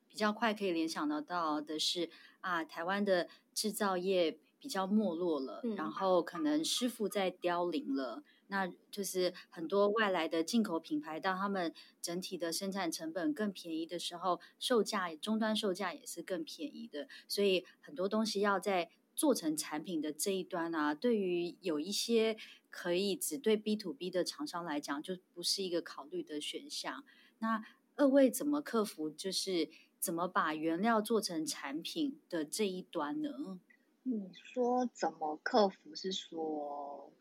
[0.08, 2.08] 比较快可以联想得到的是
[2.40, 8.22] 啊，台湾的制造业比较没落了，嗯、然后可能师傅在凋零了。
[8.48, 11.72] 那就是很多外来的进口品牌，当他们
[12.02, 17.08] 整体的生产成本更便宜的时候，售价终端售价也是更便宜的。
[17.26, 22.36] 所以很多东西要在做成产品的这一端啊，对于有一些
[22.70, 27.04] 可以只对 B to B 的厂商来讲，就不是一个考虑的选项。
[27.38, 27.64] 那
[27.96, 29.08] 二位怎么克服？
[29.10, 29.68] 就是
[29.98, 33.58] 怎么把原料做成产品的这一端呢？
[34.02, 35.94] 你说怎么克服？
[35.94, 37.12] 是说？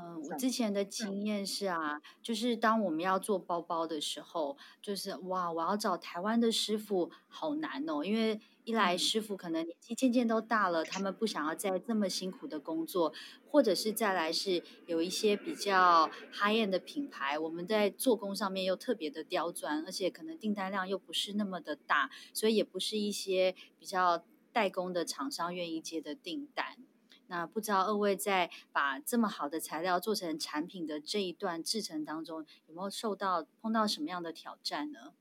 [0.00, 13.12] 嗯，我之前的经验是啊，就是当我们要做包包的时候，就是哇，我要找台湾的师傅好难哦，因为一来师傅可能年纪渐渐都大了，他们不想要再这么辛苦的工作，
[13.50, 26.78] 或者是再来是有一些比较 high end 的品牌，我们在做工上面又特别的刁钻，而且可能订单量又不是那么的大，所以也不是一些比较代工的厂商愿意接的订单。
[27.32, 35.14] 那不知道二位在把这么好的材料做成产品的这一段制程当中，有没有受到碰到什么样的挑战呢？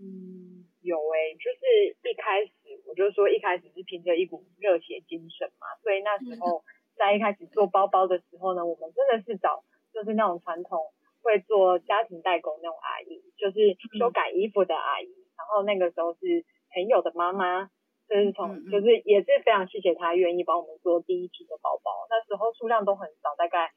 [0.00, 2.50] 嗯，有诶、欸，就是一开始
[2.88, 6.64] 我就说一开始是凭着一股热血精神嘛，所以那时候
[6.98, 9.62] 在一开始做包包的时候呢，我们真的是找
[9.94, 10.80] 就是那种传统
[11.22, 16.44] 会做家庭代工那种阿姨，就是修改衣服的阿姨，然后那个时候是
[16.74, 17.70] 朋友的妈妈。
[18.08, 23.70] 就是从，就是也是非常谢谢他愿意帮我们做第一批的包包，那时候数量都很少，大概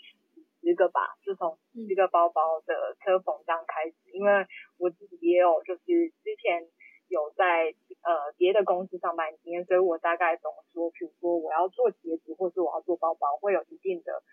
[0.62, 3.96] 十个吧，就从十个包包的车缝这样开始。
[4.14, 5.82] 因为我自己也有就是
[6.24, 6.66] 之前
[7.10, 14.24] 有在呃别的公司上班经验，所以我大概懂说，比如说我要做鞋子或是我要做包包，会有一定的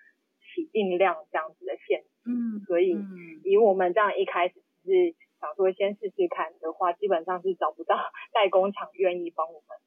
[0.55, 2.09] 起订量这样子的限制。
[2.25, 2.97] 嗯，所以
[3.43, 7.97] 以我们这样一开始只是想说先试试看的话，基本上是找不到
[8.33, 9.79] 代工厂愿意帮我们。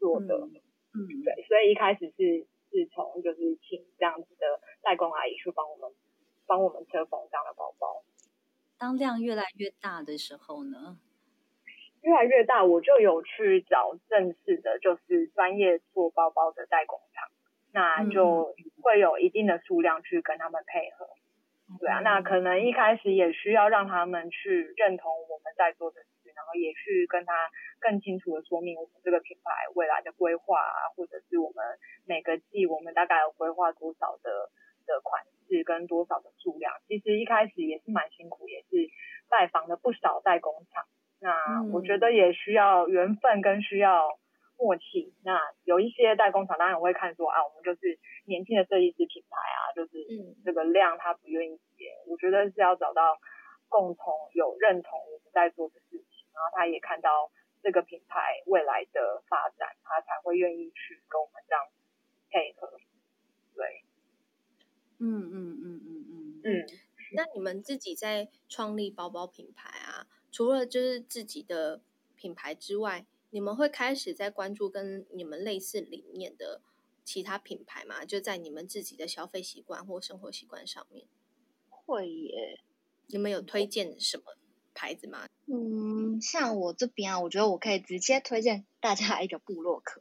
[0.00, 5.90] 做的，嗯，对，所以一开始是是从就是请这样子的代工阿姨去帮我们
[6.46, 8.02] 帮我们车缝这样的包包。
[8.78, 10.98] 当量越来越大的时候呢？
[12.00, 17.28] 越来越大，我就有去找正式的，就是专业做包包的代工厂，
[17.72, 21.06] 那就会有一定的数量去跟他们配合。
[21.70, 26.10] 嗯、对啊，那可能一开始也需要让他们去认同我们在做的事。
[26.32, 27.50] 然后也去跟他
[27.80, 31.62] 更清楚的说明我们这个品牌未来的规划啊，或者是我们
[32.06, 34.48] 每个季我们大概有规划多少的
[34.86, 36.72] 的款式跟多少的数量。
[36.88, 38.88] 其实一开始也是蛮辛苦，也是
[39.28, 40.84] 拜访了不少代工厂。
[41.20, 44.08] 那我觉得也需要缘分跟需要
[44.60, 45.14] 默契。
[45.24, 50.04] 那有一些代工厂当然我会看说啊，我们就是年轻的设计师品牌啊，就是
[50.44, 51.96] 这个量他不愿意接。
[52.06, 53.18] 我觉得是要找到
[53.68, 56.28] 共同有认同我们在做的事情。
[56.34, 57.32] 然后他也看到
[57.62, 61.64] 这个品牌未来的发展，他才会愿意去跟我们这样
[62.30, 62.70] 配合。
[63.54, 63.84] 对，
[64.98, 66.66] 嗯嗯嗯嗯嗯嗯。
[67.12, 71.82] 那你们自己在创立包包品牌啊，除了就是自己的
[72.16, 76.60] 品牌之外，你们会开始在关注跟你们类似理念的
[77.04, 78.04] 其他品牌吗？
[78.04, 81.06] 就在你们自己的消费习惯或生活习惯上面？
[81.68, 82.60] 会耶。
[83.06, 84.24] 你们有推荐什么？
[84.72, 85.26] 牌子吗？
[85.46, 90.00] 嗯，像我这边啊，我觉得我可以直接推荐大家一个布洛克，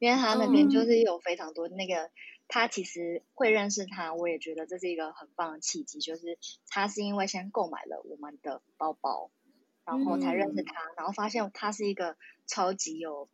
[0.00, 2.10] 因为他那边就是有非常多那个，嗯、
[2.48, 9.30] 他其实会认识他，我也觉得这是一个很棒的契机，就是他是因为先购买了我们的包包，
[9.88, 12.16] 然后才认识他，嗯、然后发现他是一个
[12.46, 13.28] 超级有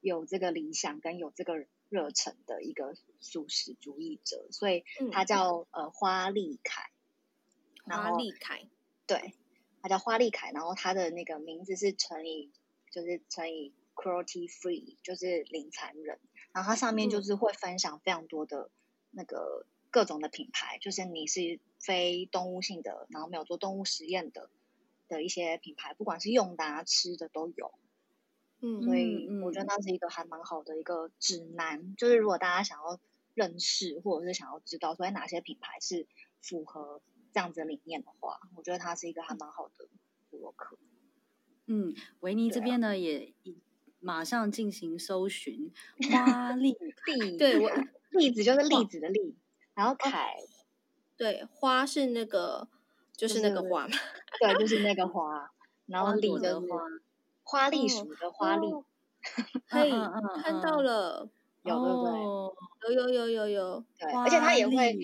[0.00, 6.90] 有这个理想跟有这个热忱的一个素食主义者，所以他叫、嗯、呃花丽凯，
[7.84, 8.66] 花丽凯，
[9.06, 9.34] 对。
[9.82, 12.50] 他叫花丽凯，然后他的那个名字是乘以，
[12.90, 16.18] 就是乘以 cruelty free，就是零残忍。
[16.52, 18.70] 然后它上面就是会分享非常多的
[19.10, 24.50] 那个各种的品牌，嗯、就是你是非动物性的，然后没有做动物实验的
[25.10, 27.74] 的一些品牌，不管是用的啊、吃的都有。
[28.60, 32.98] 嗯，所以我觉得那是一个还蛮好的一个指南，就是如果大家想要
[33.34, 36.06] 认识或者是想要知道，所以哪些品牌是
[36.40, 37.02] 符合。
[37.32, 39.86] 这样子的理念的话，我觉得它是一个还蛮好的
[40.30, 40.76] 部落客。
[41.66, 43.32] 嗯，维尼这边呢、啊、也
[44.00, 45.70] 马上进行搜寻
[46.10, 47.70] 花栗栗，对我
[48.10, 49.36] 栗子就是栗子的栗，
[49.74, 50.42] 然后凯、哦，
[51.16, 52.66] 对花是那个
[53.20, 53.94] 就是那个花嘛，
[54.40, 55.52] 对，就是那个花，
[55.86, 56.82] 然后李的花，
[57.42, 58.72] 花栗鼠的花栗，
[59.68, 59.90] 嘿，
[60.42, 61.28] 看到了，
[61.62, 62.94] 有对不对？
[62.94, 64.96] 有有有有有，对，而且他也会。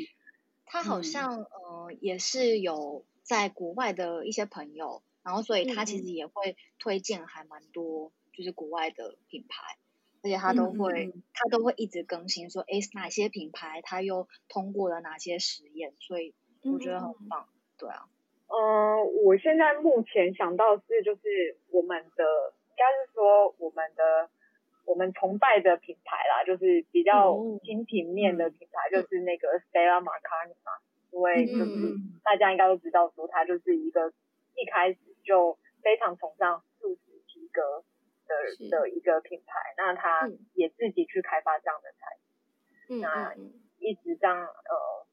[0.68, 9.78] 他好像、嗯、呃也是有在国外的一些朋友，然后所以他其实也会推荐还蛮多，就是国外的品牌，
[10.22, 18.04] 而且他都会、嗯、他都会一直更新说，哎，哪些品牌他又通过了哪些实验，所以我觉得很棒，嗯、对啊。
[18.48, 22.24] 呃，我现在目前想到是就是我们的，
[22.70, 24.30] 应该是说我们的。
[24.86, 30.78] 我们崇拜的品牌啦，就是比较精品面的品牌，嗯、就是那个 Stella McCartney 嘛，
[31.10, 34.12] 因为就是大家应该都知道，说它就是一个
[34.54, 37.82] 一开始就非常崇尚素食皮革
[38.28, 42.16] 的的一个品牌，那他也自己去开发这样的材
[42.86, 43.34] 质，嗯、那
[43.80, 45.06] 一直这样呃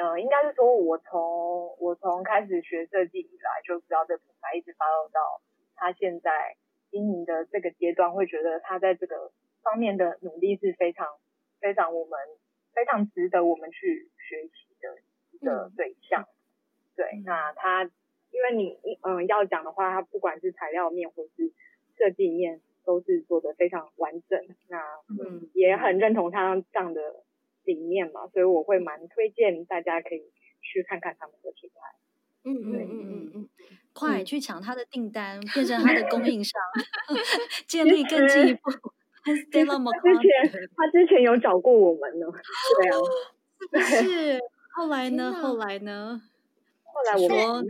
[0.00, 5.40] 呃，应该是说我从我从开始学设计以来，就知道这个品牌一直发展到
[5.74, 6.56] 他现在
[6.90, 9.32] 经营的这个阶段，会觉得他在这个
[9.62, 11.06] 方面的努力是非常
[11.60, 12.16] 非常我们
[12.72, 14.98] 非常值得我们去学习的
[15.32, 16.22] 一个对象。
[16.22, 16.34] 嗯、
[16.94, 17.82] 对，那他
[18.30, 21.52] 因为你嗯要讲的话，他不管是材料面或是
[21.96, 24.40] 设计面，都是做的非常完整。
[24.68, 24.78] 那
[25.08, 27.24] 嗯也很认同他这样的。
[27.68, 30.20] 理念嘛，所以我会蛮推荐大家可以
[30.62, 31.76] 去看看他们的品牌。
[32.44, 33.48] 嗯嗯嗯嗯嗯，
[33.92, 36.60] 快去抢他的订单，变成他的供应商，
[37.68, 38.70] 建立更进一步。
[39.22, 42.26] 他之前他之前有找过我们呢，
[42.80, 44.40] 对啊， 是。
[44.74, 45.32] 后来呢？
[45.42, 46.22] 后来呢？
[46.84, 47.64] 后来我们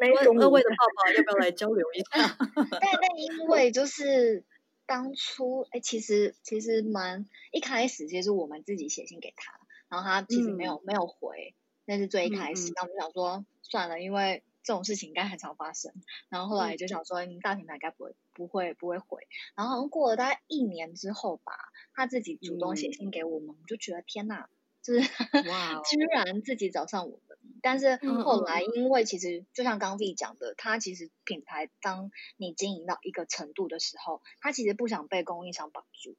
[0.00, 2.36] 没没二位的爸爸要不要来交流一下？
[2.54, 4.44] 但但因为就是。
[4.86, 9.58] 当初哎，其实其实蛮一开始，其实我们自己写信给他，
[9.88, 11.54] 然后他其实没有、嗯、没有回，
[11.84, 12.72] 那是最一开始。
[12.74, 15.92] 那、嗯、我们想说算了，因为这种事情应该很常发生。
[16.28, 19.26] 然后后来就想说，嗯、大品牌该不会不会不会回。
[19.54, 21.52] 然后好像过了大概一年之后吧，
[21.94, 24.48] 他自己主动写信给我们，嗯、我就觉得天哪，
[24.82, 25.00] 就是
[25.48, 27.31] 哇，居然自己找上我们。
[27.62, 36.16] 但是后来，因为其实就像刚 V 讲的，他其实品牌当你经营到一个程度的时候，他其实不想被供应商绑住，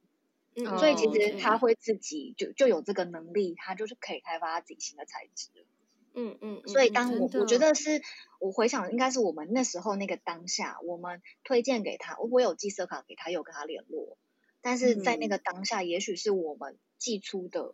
[0.56, 5.50] 嗯，所以其实他会自己就就有这个能力，他就是可以开发他自己新的材质。
[6.16, 8.02] 嗯嗯，所以当我我觉得是
[8.40, 14.18] 我回想，应该是我们那时候那个当下，我们推荐给他，我有寄色卡给他，有跟他联络，
[14.62, 17.74] 但是在那个当下，也许是我们寄出的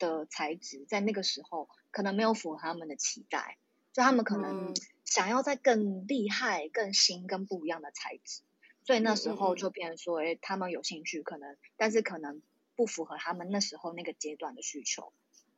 [0.00, 1.68] 的材质，在那个时候。
[1.92, 3.58] 可能没有符合他们的期待，
[3.92, 4.72] 就他们可能
[5.04, 8.42] 想要在更厉害、更新、更不一样的材质，
[8.84, 12.42] 所以那时候就变成说，哎，他们有兴趣，可能，但是可能
[12.76, 15.12] 不符合他们那时候那个阶段的需求，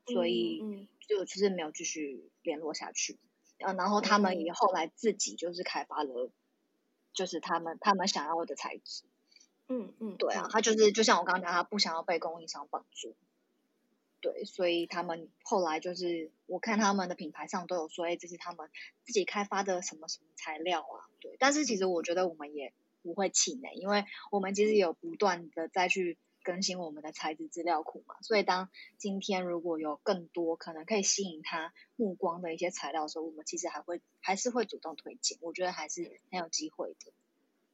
[0.07, 3.19] 所以就其实没有继续联络下去。
[3.59, 6.31] 然后他们也后来自己就是开发了，
[7.13, 9.05] 就是他们他们想要的材质。
[9.69, 13.15] 嗯嗯，对啊，他就是就像我刚刚讲，他不想要被供应商绑住。
[14.23, 18.71] 对，所以他们后来就是，我看他们的品牌上都有说，哎，这是他们
[19.05, 21.11] 自己开发的什么什么材料啊？
[21.21, 28.15] 对，但是其实我觉得我们也不会气馁，因为我们其实有不断的再去更新我们的材质资料库嘛。
[28.23, 37.13] 所以当今天如果有更多可能可以吸引他目光的一些材料的时候，我们其实还会还是会主动推荐，我觉得还是很有机会的。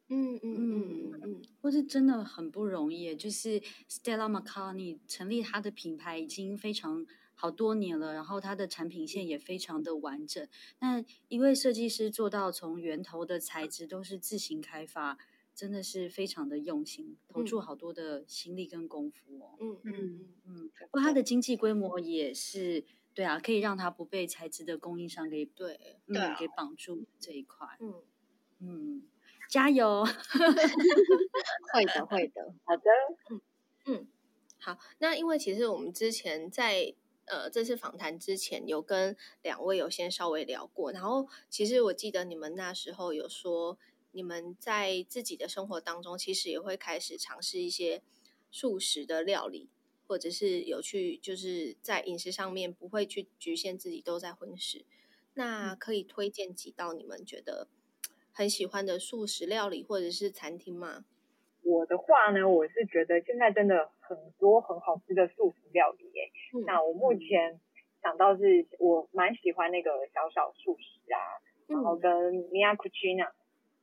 [0.09, 10.47] 嗯嗯嗯嗯，或是真的很不容易，就是 Stella McCartney 成立他的品牌已经非常好多年了，然后他的产品线也非常的完整。
[10.81, 15.19] 那一位设计师做到从源头的材质都是自行开发，
[15.55, 19.57] 真的是非常的用心，投注好多的心力跟功夫哦。
[19.61, 27.77] 嗯嗯嗯，不过他的经济规模也是对啊，可以让他不被材质的供应商给对嗯给绑住这一块。
[27.81, 27.95] 嗯
[28.61, 29.03] 嗯。
[29.49, 30.05] 加油！
[31.73, 32.55] 会的，会的。
[32.65, 32.83] 好的，
[33.31, 33.41] 嗯
[33.87, 34.09] 嗯，
[34.59, 34.79] 好。
[34.99, 36.95] 那因为其实我们之前在
[37.25, 43.79] 呃这次访谈之前，有跟两位有先稍微聊过，然后其实我记得你们那时候有说，
[44.13, 48.03] 你们在自己的生活当中，其实也会开始尝试一些
[48.51, 49.71] 素食的料理，
[50.07, 54.85] 或者是有去就是在饮食上面不会去局限自己都在荤食。
[55.35, 57.69] 那可以推荐几道你们觉得
[58.39, 61.03] 很喜欢的素食料理或者是餐厅吗？
[61.65, 66.31] 我的话呢，我是觉得现在真的很多很好吃的素食料理耶。
[66.55, 67.59] 嗯、那我目前
[68.01, 71.19] 想到是我蛮喜欢那个小小素食啊，
[71.67, 72.13] 嗯、然后跟
[72.55, 73.33] Mia Cucina。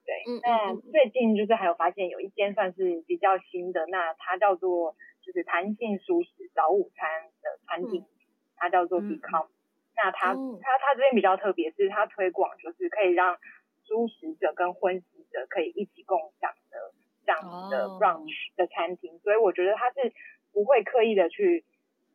[0.06, 7.10] 对，嗯、那最近就是还有发现有一间算是比较新的，那它叫做就是弹性素食早午餐
[7.43, 8.08] 的餐厅，嗯、
[8.56, 9.47] 它叫做 Become。
[9.47, 9.51] 嗯、
[9.97, 13.38] 那它、哦、它它这边比较特别，是它推广就是可以让
[13.86, 16.93] 素食者跟荤食者可以一起共享的
[17.25, 19.21] 这样子的 brunch 的餐厅，oh.
[19.21, 20.11] 所以我觉得他是
[20.51, 21.63] 不会刻意的去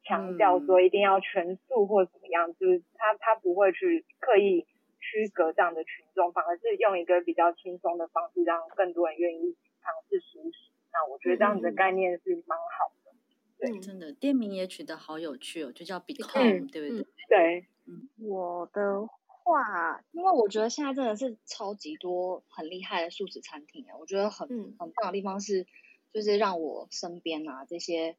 [0.05, 4.67] 强调说一定要全素或怎么样，嗯、就是他他不会去刻意
[4.99, 10.71] 区隔这样的群众，反而是用一个比较轻松的方式，让更多人愿意尝试素食。
[10.93, 13.13] 那我觉得这样子的概念是蛮好的。
[13.59, 17.07] 对，真的店名也取得好有趣哦，就叫 Become，、嗯、对不对？
[17.29, 19.07] 对，嗯，我的。
[19.45, 25.67] 哇，因为我觉得现在真的是超级多很厉害的素食餐厅哎，我觉得很很棒的地方是，
[26.13, 28.17] 就是让我身边啊这些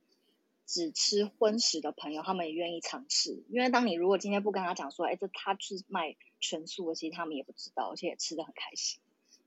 [0.65, 3.43] 只吃荤食的朋友，他们也愿意尝试。
[3.49, 8.99] 因为当你如果今天不跟他讲说，哎，这他是卖全素的，其实他们也不知道，而且也吃的很开心，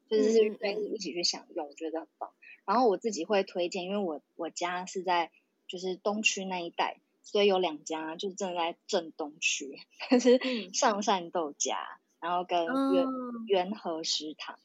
[0.09, 2.31] 就是愿意一起去享用，我觉得很棒。
[2.64, 5.31] 然后我自己会推荐，因为我我家是在
[5.66, 6.99] 就是东区那一带。
[7.25, 10.39] 所以有两家就是正在正东区， 就是
[10.72, 13.07] 上善豆家，然后跟元
[13.49, 14.61] 元和食堂。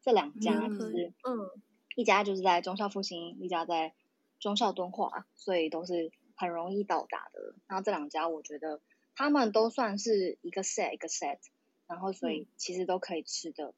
[0.00, 1.50] 这两家就是，嗯，
[1.94, 3.92] 一家就是在中校复兴，一家在
[4.40, 7.54] 中校敦化，所以都是很容易到达的。
[7.66, 8.80] 然后这两家我觉得
[9.14, 11.38] 他们都算是一个 set 一个 set，
[11.86, 13.74] 然后所以其实都可以吃的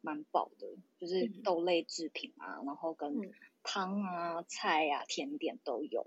[0.00, 0.68] 蛮饱的，
[0.98, 6.06] 就是豆类制品啊，然后跟汤啊、菜啊、甜点都有。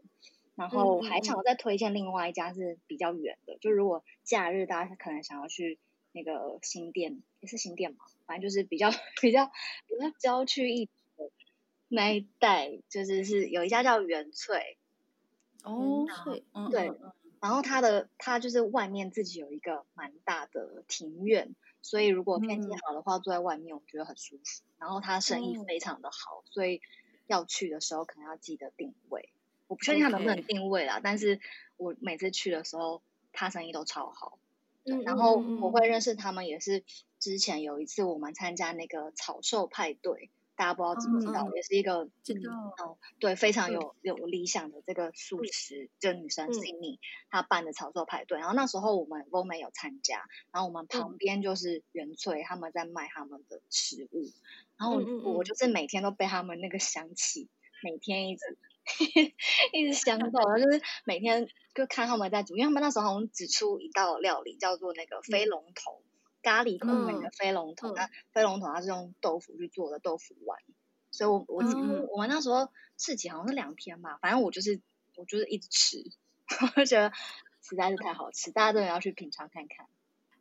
[0.58, 5.78] 然后还想要再推荐另外一家是比较远的，就如果假日大家可能想要去
[6.14, 8.90] 那个新店，也是新店嘛，反正就是比较
[9.22, 9.46] 比较
[9.86, 10.86] 比较郊区一
[11.16, 11.30] 点
[11.88, 14.78] 那一带，就是是有一家叫元翠
[15.62, 16.08] 哦，
[16.72, 16.92] 对，
[17.40, 21.54] 然后它的它就是外面自己有一个蛮大的庭院，
[21.84, 24.64] 所以如果天气好的话，坐在外面我觉得很舒服。
[24.80, 26.82] 然后它生意非常的好，所以
[27.28, 29.30] 要去的时候可能要记得定位。
[29.68, 31.40] 我不确定他能不能定位啦.但是
[31.78, 33.02] 我每次去的时候，
[33.32, 34.40] 他生意都超好。
[34.84, 36.84] 对，然后我会认识他们，也是
[37.20, 47.00] 之前有一次我们参加那个草兽派对，大家不知道知不知道，嗯、也是一个知道哦，对，非常有有理想的这个素食，这个女生 Cindy
[47.30, 54.24] 她办的草兽派对，然后那时候我们都没有参加，然后我们旁边就是元翠他们在卖他们的食物，
[54.78, 57.50] 然后我就是每天都被他们那个香气，
[57.84, 58.58] 每天一直。
[59.74, 66.08] 一直香到，就是每天就看他们在煮，因为他们那时候好像只出一道料理，叫做那个飞龙头、嗯、
[66.42, 67.94] 咖喱口味的飞龙头。
[67.94, 70.58] 那、嗯、飞龙头它是用豆腐去做的豆腐丸，
[71.12, 74.80] 所以我我、嗯、我们那时候市集好像是两天吧，反正我就是
[75.16, 75.98] 我就是一直吃，
[76.62, 77.12] 我就觉得
[77.62, 79.88] 实在是太好吃，大家都要去品尝看看。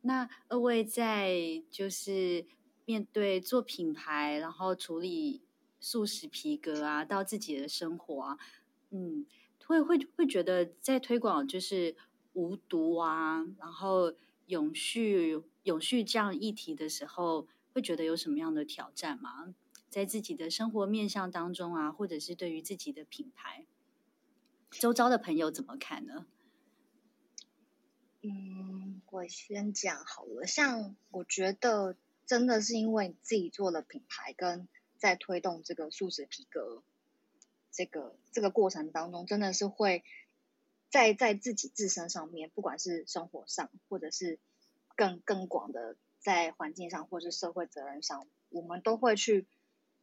[0.03, 1.32] 那二位在
[1.70, 2.47] 就是
[2.84, 5.42] 面对做品牌，然后处理。
[5.79, 8.39] 素食皮革啊，到自己的生活啊，
[8.91, 9.27] 嗯，
[9.64, 11.95] 会会会觉得在推广就是
[12.33, 14.14] 无毒啊，然后
[14.47, 19.55] 永续永续这样议题的时候，会觉得有什么样的挑战吗？
[19.89, 23.66] 在自己的生活面向当中啊，或者是对于自己的品牌，
[24.70, 26.27] 周遭的朋友怎么看呢？
[28.22, 31.97] 嗯，我先讲好了，像我觉得
[32.27, 34.66] 真的是因为自己做了品牌跟。
[34.99, 36.82] 在推动这个素食皮革
[37.70, 40.03] 这个这个过程当中，真的是会
[40.88, 44.38] 在在自己自身上面，不管是生活上，或者是
[44.94, 49.47] 更更广的在环境上，或是社会责任上，我们都会去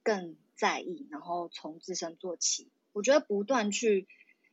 [0.03, 2.69] 更在意，然后从自身做起。
[2.91, 4.07] 我觉得不断去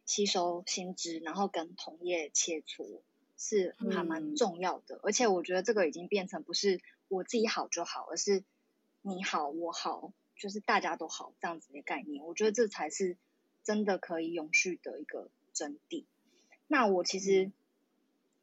[0.07, 3.03] 吸收新知，然后跟同业切磋，
[3.37, 4.97] 是还蛮重要的。
[4.97, 5.01] 嗯。
[5.03, 8.45] 而且我觉得这个已经变成不是我自己好就好，而是
[9.03, 10.13] 你好我好。
[10.41, 13.19] 就是大家都好这样子的概念，我觉得这才是
[13.63, 16.07] 真的可以永续的一个真谛。
[16.67, 17.53] 那我其实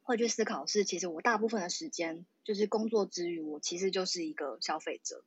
[0.02, 5.24] 会去思考是，其实我大部分的时间就是工作之余，我其实就是一个消费者。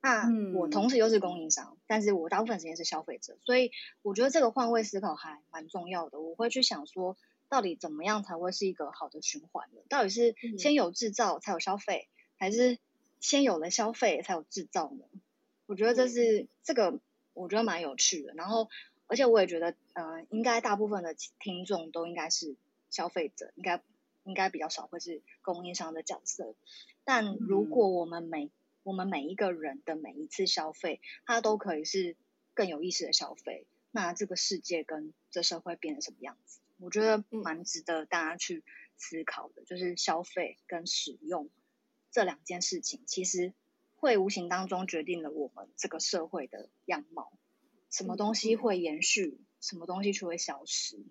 [0.00, 3.70] 那我同时又是供应商，但是我大部分时间是消费者，所以
[4.02, 6.20] 我觉得这个换位思考还蛮重要的。
[6.20, 7.16] 我会去想说，
[7.48, 9.80] 到底怎么样才会是一个好的循环呢？
[9.88, 12.78] 到底是先有制造才有消费，还是
[13.20, 15.04] 先有了消费才有制造呢？
[15.68, 16.98] 我觉得这是这个，
[17.34, 18.32] 我觉得蛮有趣的。
[18.32, 18.70] 然后，
[19.06, 22.56] 而且我也觉得，嗯、呃，应该大部分的听众都应该是
[22.88, 23.82] 消费者，应该
[24.24, 26.54] 应该比较少会是供应商的角色。
[27.04, 28.50] 但如果我们每
[28.82, 32.16] 我们每一个人的每一次消费，它都可以是
[32.54, 36.60] 更有意识的消费，那这个世界跟这社会变成什么样子？
[36.78, 38.64] 我觉得蛮值得大家去
[38.96, 41.50] 思考的，就是消费跟使用
[42.10, 43.52] 这两件事情，其实。
[44.00, 47.32] 会无形当中决定了我们这个社会的样貌，
[47.90, 51.04] 什么东西会延续，嗯、什么东西就会消失。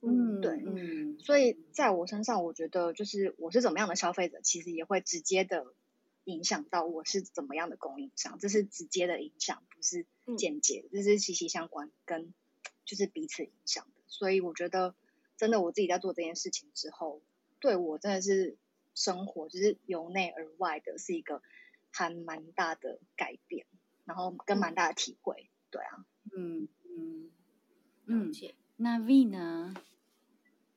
[0.00, 5.66] 嗯，对，嗯，所以在我身上，我觉得就是我是怎么样的消费者，其实也会直接的
[6.24, 10.06] 影响到我是怎么样的供应商，这是直接的影响，不是
[10.38, 12.32] 间接的，这是息息相关，跟
[12.86, 14.02] 就是彼此影响的。
[14.06, 14.94] 所以我觉得，
[15.36, 17.20] 真的我自己在做这件事情之后，
[17.60, 18.56] 对我真的是
[18.94, 21.42] 生活就是由内而外的是一个。
[21.96, 23.64] 还蛮大的改变，
[24.04, 26.04] 然后跟蛮大的体会，对啊，
[26.36, 27.30] 嗯嗯
[28.06, 28.32] 嗯，
[28.76, 29.72] 那 V 呢？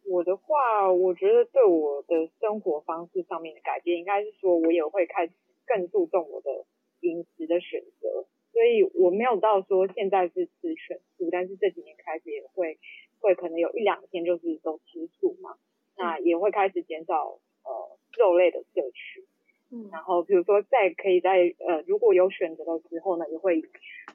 [0.05, 5.33] 我的话，我觉得对我的生活方式上面的改变，应该是说我也会开始
[5.65, 6.65] 更注重我的
[7.01, 12.79] 饮食的选择，所以我没有到说现在是吃全素，但是这几年开始也会
[13.19, 15.57] 会可能有一两天就是都吃素嘛，
[15.97, 19.25] 那也会开始减少呃肉类的摄取。
[19.69, 23.65] 嗯，然后比如说在可以在呃如果有选择的时候呢，也会以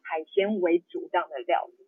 [0.02, 1.86] 海鲜为主这样的料理。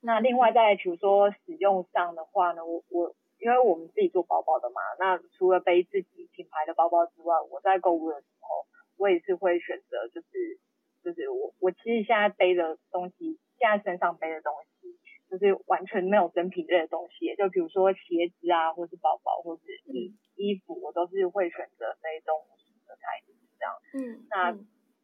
[0.00, 10.58] 那另外在比如说使用上的话呢，我我因为我们自己做包包的嘛，那除了背自己品牌的包包之外，我在购物的时候，我也是会选择，就是
[11.02, 14.98] 就是我我其实现在背的东西，现在身上背的东西，
[15.30, 22.63] 就是完全没有真品类的东西，就比如说鞋子啊，或是包包，或是衣衣服，我都是会选择非动物的材质这样。
[23.94, 24.52] 嗯，那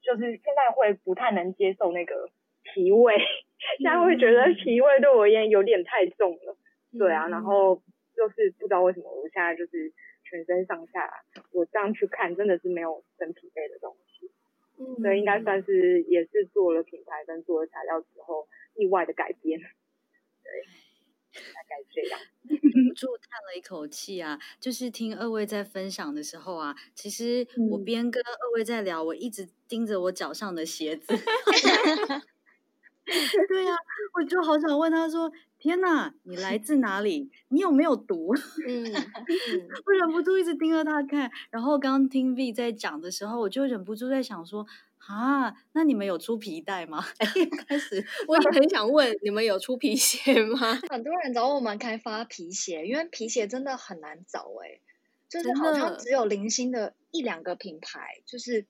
[0.02, 2.28] 就是现在会不太能接受那个
[2.62, 3.16] 皮味，
[3.78, 6.56] 现在会觉得皮味对我而言有点太重了。
[6.98, 7.82] 对啊，然后。
[8.12, 11.08] 就是不知道为什么我现在就是全身上下，
[11.54, 14.30] 我这样去看真的是没有真皮类的东西，
[14.78, 20.50] 嗯，所以应该算是也是做了品牌跟做了材料之后意外的改变，对，
[21.32, 22.20] 大概这样。
[22.96, 31.06] 住叹了一口气啊，就是听二位在分享的时候啊，其实我边跟二位在聊，我一直盯着我脚上的鞋子。
[33.48, 33.78] 对呀、啊，
[34.14, 35.32] 我就好想问他说。
[35.62, 37.30] 天呐，你来自哪里？
[37.48, 38.32] 你有没有毒？
[38.66, 38.94] 嗯，
[39.84, 41.30] 我忍不住一直盯着他看。
[41.50, 44.66] 然后刚刚听 V 在讲的时候，我就忍不住在想说，
[45.08, 47.04] 啊，那你们有出皮带吗？
[47.66, 50.58] 开始， 我也很想问，你们有出皮鞋吗？
[50.88, 54.80] 很多人找我们开发皮鞋，因为皮鞋真的很难找哎、欸，
[55.28, 58.66] 就是好像只有零星的一两个品牌，就是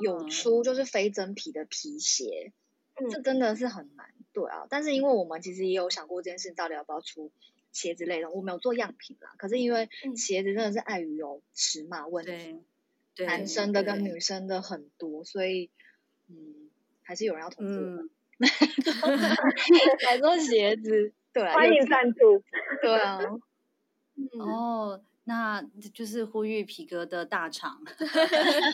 [0.00, 2.52] 有出就是非真皮的皮鞋，
[2.96, 4.12] 嗯、这真的是很难。
[4.32, 7.30] 对啊，但是因为我们其实也有想过这件事，到底要不要出
[7.70, 8.28] 鞋子类的？
[8.30, 12.60] 我们有做样品啦，可是因为鞋子真的是碍于有尺码问题，对，
[13.18, 15.70] 男生的跟女生的很多，所以
[16.28, 16.70] 嗯，
[17.02, 18.10] 还是有人要投资
[20.06, 22.42] 来做鞋子， 对，欢迎赞助，
[22.82, 23.20] 对啊，
[24.40, 25.62] 哦，那
[25.92, 27.80] 就是呼吁皮革的大厂，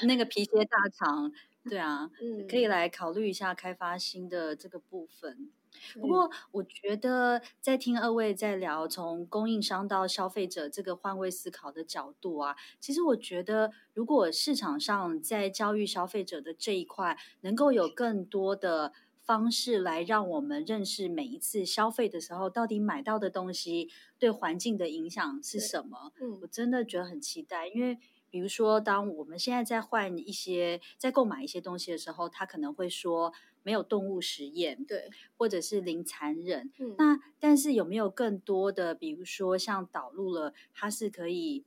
[0.06, 1.32] 那个皮鞋大厂。
[1.62, 5.50] 对啊，嗯，可以来考虑一下开发新的这个部分。
[5.94, 18.92] 不过，我觉得在听二位在聊从供应商到消费者这个换位思考的角度啊，其实我觉得，如果市场上在教育消费者的这一块，能够有更多的
[19.22, 26.12] 方式来让我们认识每一次消费的时候，到底买到的东西对环境的影响是什么？
[26.20, 27.98] 嗯，我真的觉得很期待，因为。
[28.32, 36.70] 比如说，当我们现在在换一些、在购买一些东西的时候，他可能会说没有动物实验，对，或者是零残忍。
[36.78, 41.64] 嗯，那但是有没有更多的，比如说像导入了，它是可以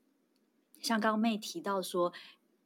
[0.80, 2.12] 像刚刚妹提到说，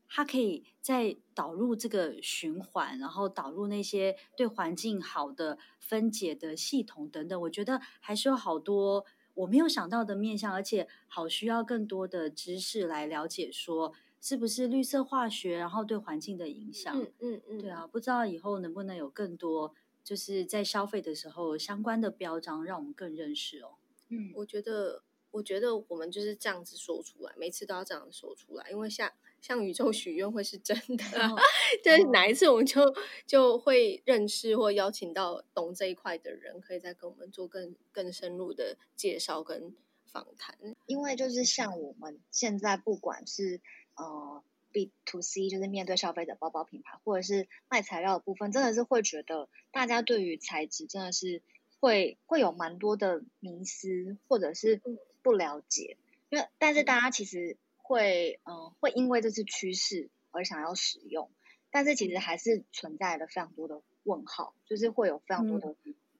[0.08, 9.06] 它可以在导入这个循环，然后导入那些对环境好的分解的系统等等，我觉得还是有好多。
[9.36, 17.00] 我没有想到的面向，而且好需要更多的知识来了解，说是不是绿色化学，然后对环境的影响。
[17.00, 23.76] 嗯嗯嗯，对啊，不知道以后能不能有更多，就是在消费的时候相关的标章，让我们更认识哦。
[24.10, 29.12] 嗯，我觉得，我觉得我们就是这样子说出来，每次都要这样说出来，因为像。
[29.40, 31.06] 像宇宙许愿会是真的，
[31.86, 32.82] 但是哪一次我们就
[33.28, 39.76] 就会认识或邀请到懂这一块的人，可以再跟我们做更更深入的介绍跟
[40.12, 40.58] 访谈。
[40.88, 43.62] 因为就是像我们现在不管是
[43.98, 44.42] 呃
[44.72, 51.42] B to C，就是面对消费者包包品牌，或者是卖材料的部分，真的是会觉得大家对于材质真的是
[51.82, 54.82] 会会有蛮多的迷思，或者是
[55.22, 55.98] 不了解。
[56.30, 57.58] 因为但是大家其实。
[57.90, 61.32] 会，嗯、呃，会因为这次趋势而想要使用，
[61.72, 65.74] 但是其实还是存在了非常多的问号，就是会有非常多的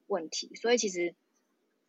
[0.06, 0.48] 问题。
[0.54, 1.14] 嗯、所以其实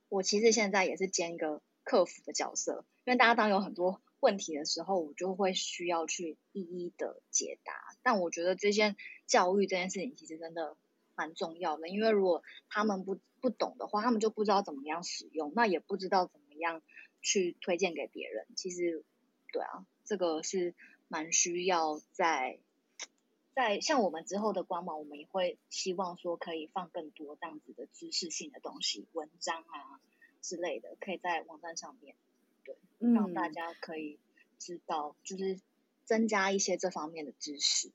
[0.08, 7.72] 我其实现在也是兼一个客服的角色，因为大家当有很多问题的时候，我就会需要去一一的解答。
[8.02, 8.96] 但我觉得这件
[9.26, 10.76] 教育这件事情其实真的
[11.14, 16.82] 蛮重要的，因为如果他们不不懂的话，他们就不知道怎么样使用，那也不知道怎么样
[17.22, 18.46] 去推荐给别人。
[18.56, 19.04] 其实。
[19.50, 20.74] 对啊，这个是
[21.08, 22.58] 蛮需要在
[23.54, 30.02] 在像我们之后的官网，我们也会希望说可以放更多这样子的知识性的东西、文章啊
[30.42, 32.14] 之类的，可以在网站上面，
[32.98, 34.18] 对，让大家可以
[34.58, 35.60] 知道，就是
[36.04, 37.90] 增加一些这方面的知识。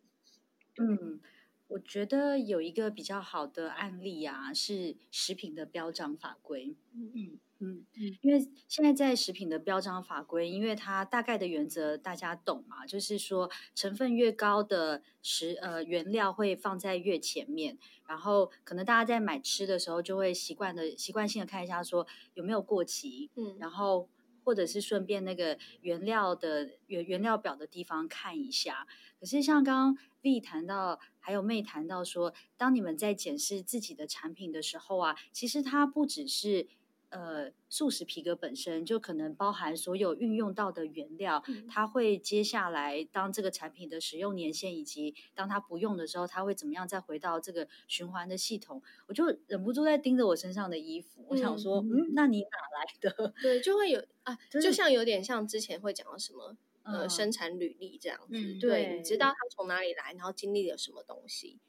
[0.78, 1.20] 嗯，
[1.68, 6.76] 我觉得有一个比较好的案例啊，是食品的标章法规。
[6.94, 7.40] 嗯嗯。
[7.60, 7.86] 嗯，
[8.20, 24.10] 因为现在在食品的标章法规，因为它大概的原则大家懂嘛，就是说成分越高的食呃原料会放在越前面，然后可能大家在买吃的时候就会习惯的习惯性的看一下说有没有过期，嗯，然后
[24.44, 28.88] 或者是顺便那个原料的原原料表的地方看一下。
[29.20, 36.68] 可是像刚刚 V 谈到，还有妹谈到说，当你们在检视自己的产品的时候啊，其实它不只是。
[37.14, 48.82] 呃，素食皮革本身就可能包含所有运用到的原料，嗯、它会接下来当这个产品的使用年限以及当它不用的时候，它会怎么样再回到这个循环的系统？
[49.06, 53.34] 我就忍不住在盯着我身上的衣服，嗯、我想说，嗯，那你哪来的？
[53.40, 61.60] 对，就会有啊，就像有点像之前会讲到什么、嗯、呃生产履历这样子，嗯、对，对，你知道他从哪里来，然后经历了什么东西，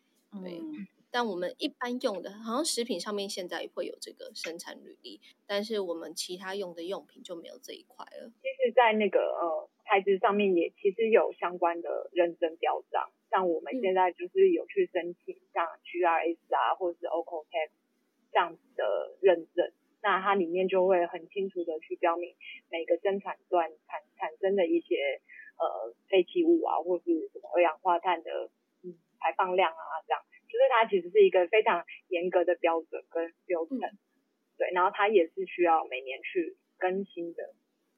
[0.40, 0.58] 对。
[0.58, 8.32] 嗯但我们一般用的，好像食品上面现在会有这个生产履历，但是我们其他用的用品就没有这一块了。
[8.42, 17.70] 其实，在那个呃材质上面也其实有相关的认证标章，像我们现在就是有去申请像 GRS 啊，或者是 OEKO-TEX
[18.32, 19.70] 这样子的认证，
[20.02, 22.34] 那它里面就会很清楚的去标明
[22.72, 25.20] 每个生产段产产生的一些
[25.58, 28.50] 呃废弃物啊，或是什么二氧化碳的
[28.82, 30.20] 嗯排放量啊这样。
[30.54, 33.98] 就是它其实是一个非常严格的标准跟流程，嗯、
[34.56, 37.42] 对，然后它也是需要每年去更新的，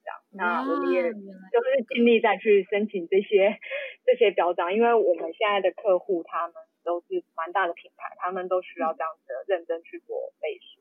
[0.03, 0.17] 这样。
[0.31, 3.61] 那我们也就是尽力再去申请这些
[4.07, 10.81] 这些表彰，因为我们现在的客户他们都是蛮大的品牌，他们都需要这样子的认真去做背书。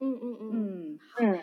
[0.00, 1.42] 嗯嗯嗯嗯嗯，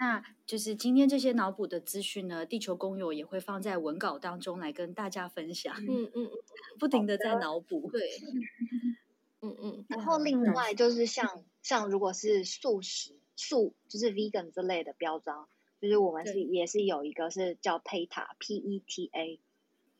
[0.00, 5.72] 那就是今天这些脑补的资讯呢，地球工友也会放在文稿当中来跟大家分享。
[5.78, 6.30] 嗯嗯嗯，
[6.80, 7.88] 不停的在脑补。
[7.92, 8.00] 对。
[9.44, 15.46] 嗯嗯，然后另外就是像像如果是素食素就是 vegan 之类的标章，
[15.80, 19.38] 就是我们是也是有一个是叫 PETA P E T A，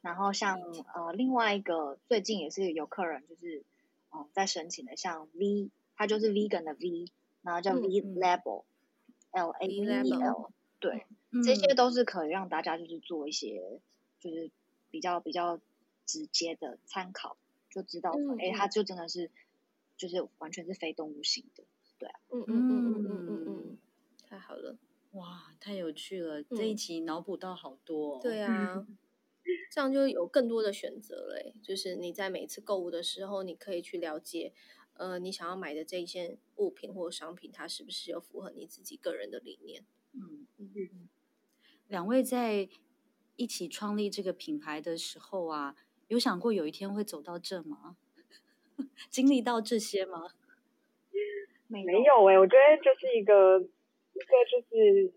[0.00, 0.58] 然后像
[0.94, 3.64] 呃另外一个最近也是有客人就是
[4.12, 7.10] 嗯在申请的，像 V 它就是 vegan 的 V，
[7.42, 8.64] 然后叫 V Label、
[9.32, 13.80] 嗯、L A B E L，对，嗯、这些都是可以让大家就是做一些
[14.20, 14.50] 就是
[14.90, 15.60] 比较比较
[16.06, 17.36] 直接的参考。
[17.74, 19.30] 就知道说，哎、嗯，它就真的是，
[19.96, 21.64] 就是完全是非动物性的，
[21.98, 23.78] 对啊，嗯嗯嗯嗯嗯嗯嗯，
[24.28, 24.78] 太好了，
[25.12, 28.86] 哇，太有趣了，嗯、这一集脑补到好多、哦，对啊，
[29.72, 34.52] 这样就有更多的选择了，就是你在每次购物的时候，你可以去了解，
[34.92, 39.84] 呃，你想要买的这一件物品或商品，它是不是有符合你自己个人的理念？
[40.12, 41.08] 嗯嗯嗯，
[41.88, 42.68] 两位在
[43.34, 45.74] 一起创立这个品牌的时候啊。
[46.08, 47.96] 有想过有一天会走到这吗？
[49.10, 50.28] 经历到这些吗？
[51.68, 55.12] 没有哎、欸，我觉得就是一个一个就是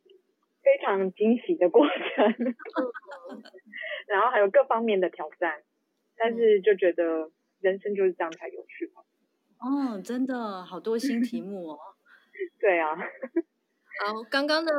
[0.63, 2.25] 非常惊喜的过程，
[4.07, 5.61] 然后还有各方面的挑战，
[6.15, 9.03] 但是就觉得人生就是这样才有趣嘛。
[9.59, 11.79] 哦，真的好多新题目哦。
[12.59, 12.95] 对啊。
[12.95, 14.71] 好，刚刚呢？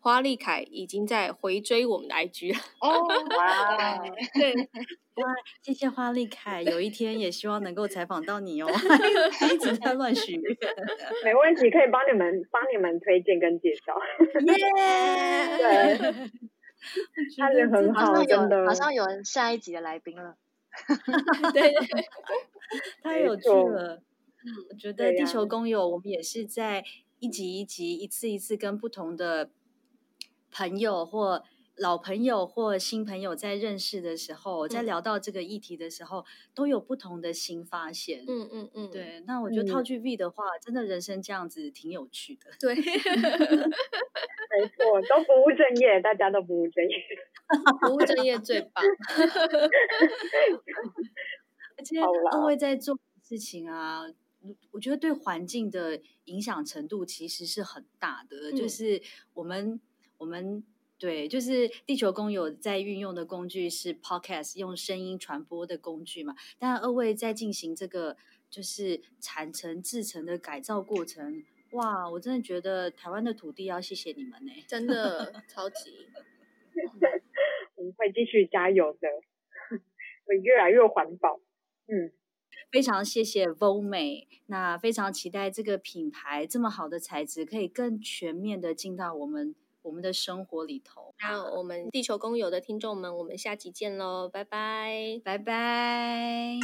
[0.00, 2.60] 花丽凯已经在回追我们的 IG 了。
[2.80, 3.02] 哦，
[3.36, 3.98] 哇，
[4.34, 8.68] 对，哇，谢谢花丽凯，有一天也希望能够采访到你哦，
[9.52, 10.56] 一直在乱许愿，
[11.24, 13.92] 没问题，可以帮你们帮你们推荐跟介绍，
[14.46, 16.30] 耶，对，
[17.36, 20.36] 他人很好，真的，马上有人下一集的来宾了，
[21.52, 21.74] 对，
[23.02, 24.00] 太有趣了，
[24.44, 26.84] 嗯，我觉得地球工友，我们也是在
[27.18, 29.50] 一集一集，一次一次跟不同的。
[30.50, 31.42] 朋友或
[31.76, 38.24] 老朋友或新朋友在认识的时候，嗯、在聊到这个议题的时候，都有不同的新发现。
[38.26, 39.22] 嗯嗯嗯，嗯对。
[39.26, 42.50] 那我觉得套句 V 的话，嗯、真的人生这样子挺有趣的。
[42.58, 42.90] 对， 没错，
[45.08, 46.96] 都不务正业，大家都不务正业，
[47.86, 48.82] 不务正业最棒。
[51.76, 52.00] 而且
[52.32, 54.02] 各位在做事情啊，
[54.72, 59.00] 我觉得对环境的影响程度其实是很大的，嗯、就是
[59.34, 59.80] 我们。
[60.18, 60.62] 我们
[60.98, 66.34] 对，就是地球工友在运用的工具是 Podcast，用声音传播的工具嘛。
[66.58, 68.16] 但二位在进行这个
[68.50, 76.08] 就是产成制成的改造过程，哇，我真的觉得台湾的土地要谢谢你们呢， 真的超级。
[77.76, 79.08] 我们会继续加油的，
[80.26, 81.38] 会越来越环保。
[81.86, 82.10] 嗯，
[82.72, 89.54] 非常谢谢 Voomay，那非常期待这个品牌这么好的材质可以更全面的进到我们。
[89.82, 96.58] 我们的生活里头，那我们地球公友的听众们，我们下集见喽，拜拜，拜拜。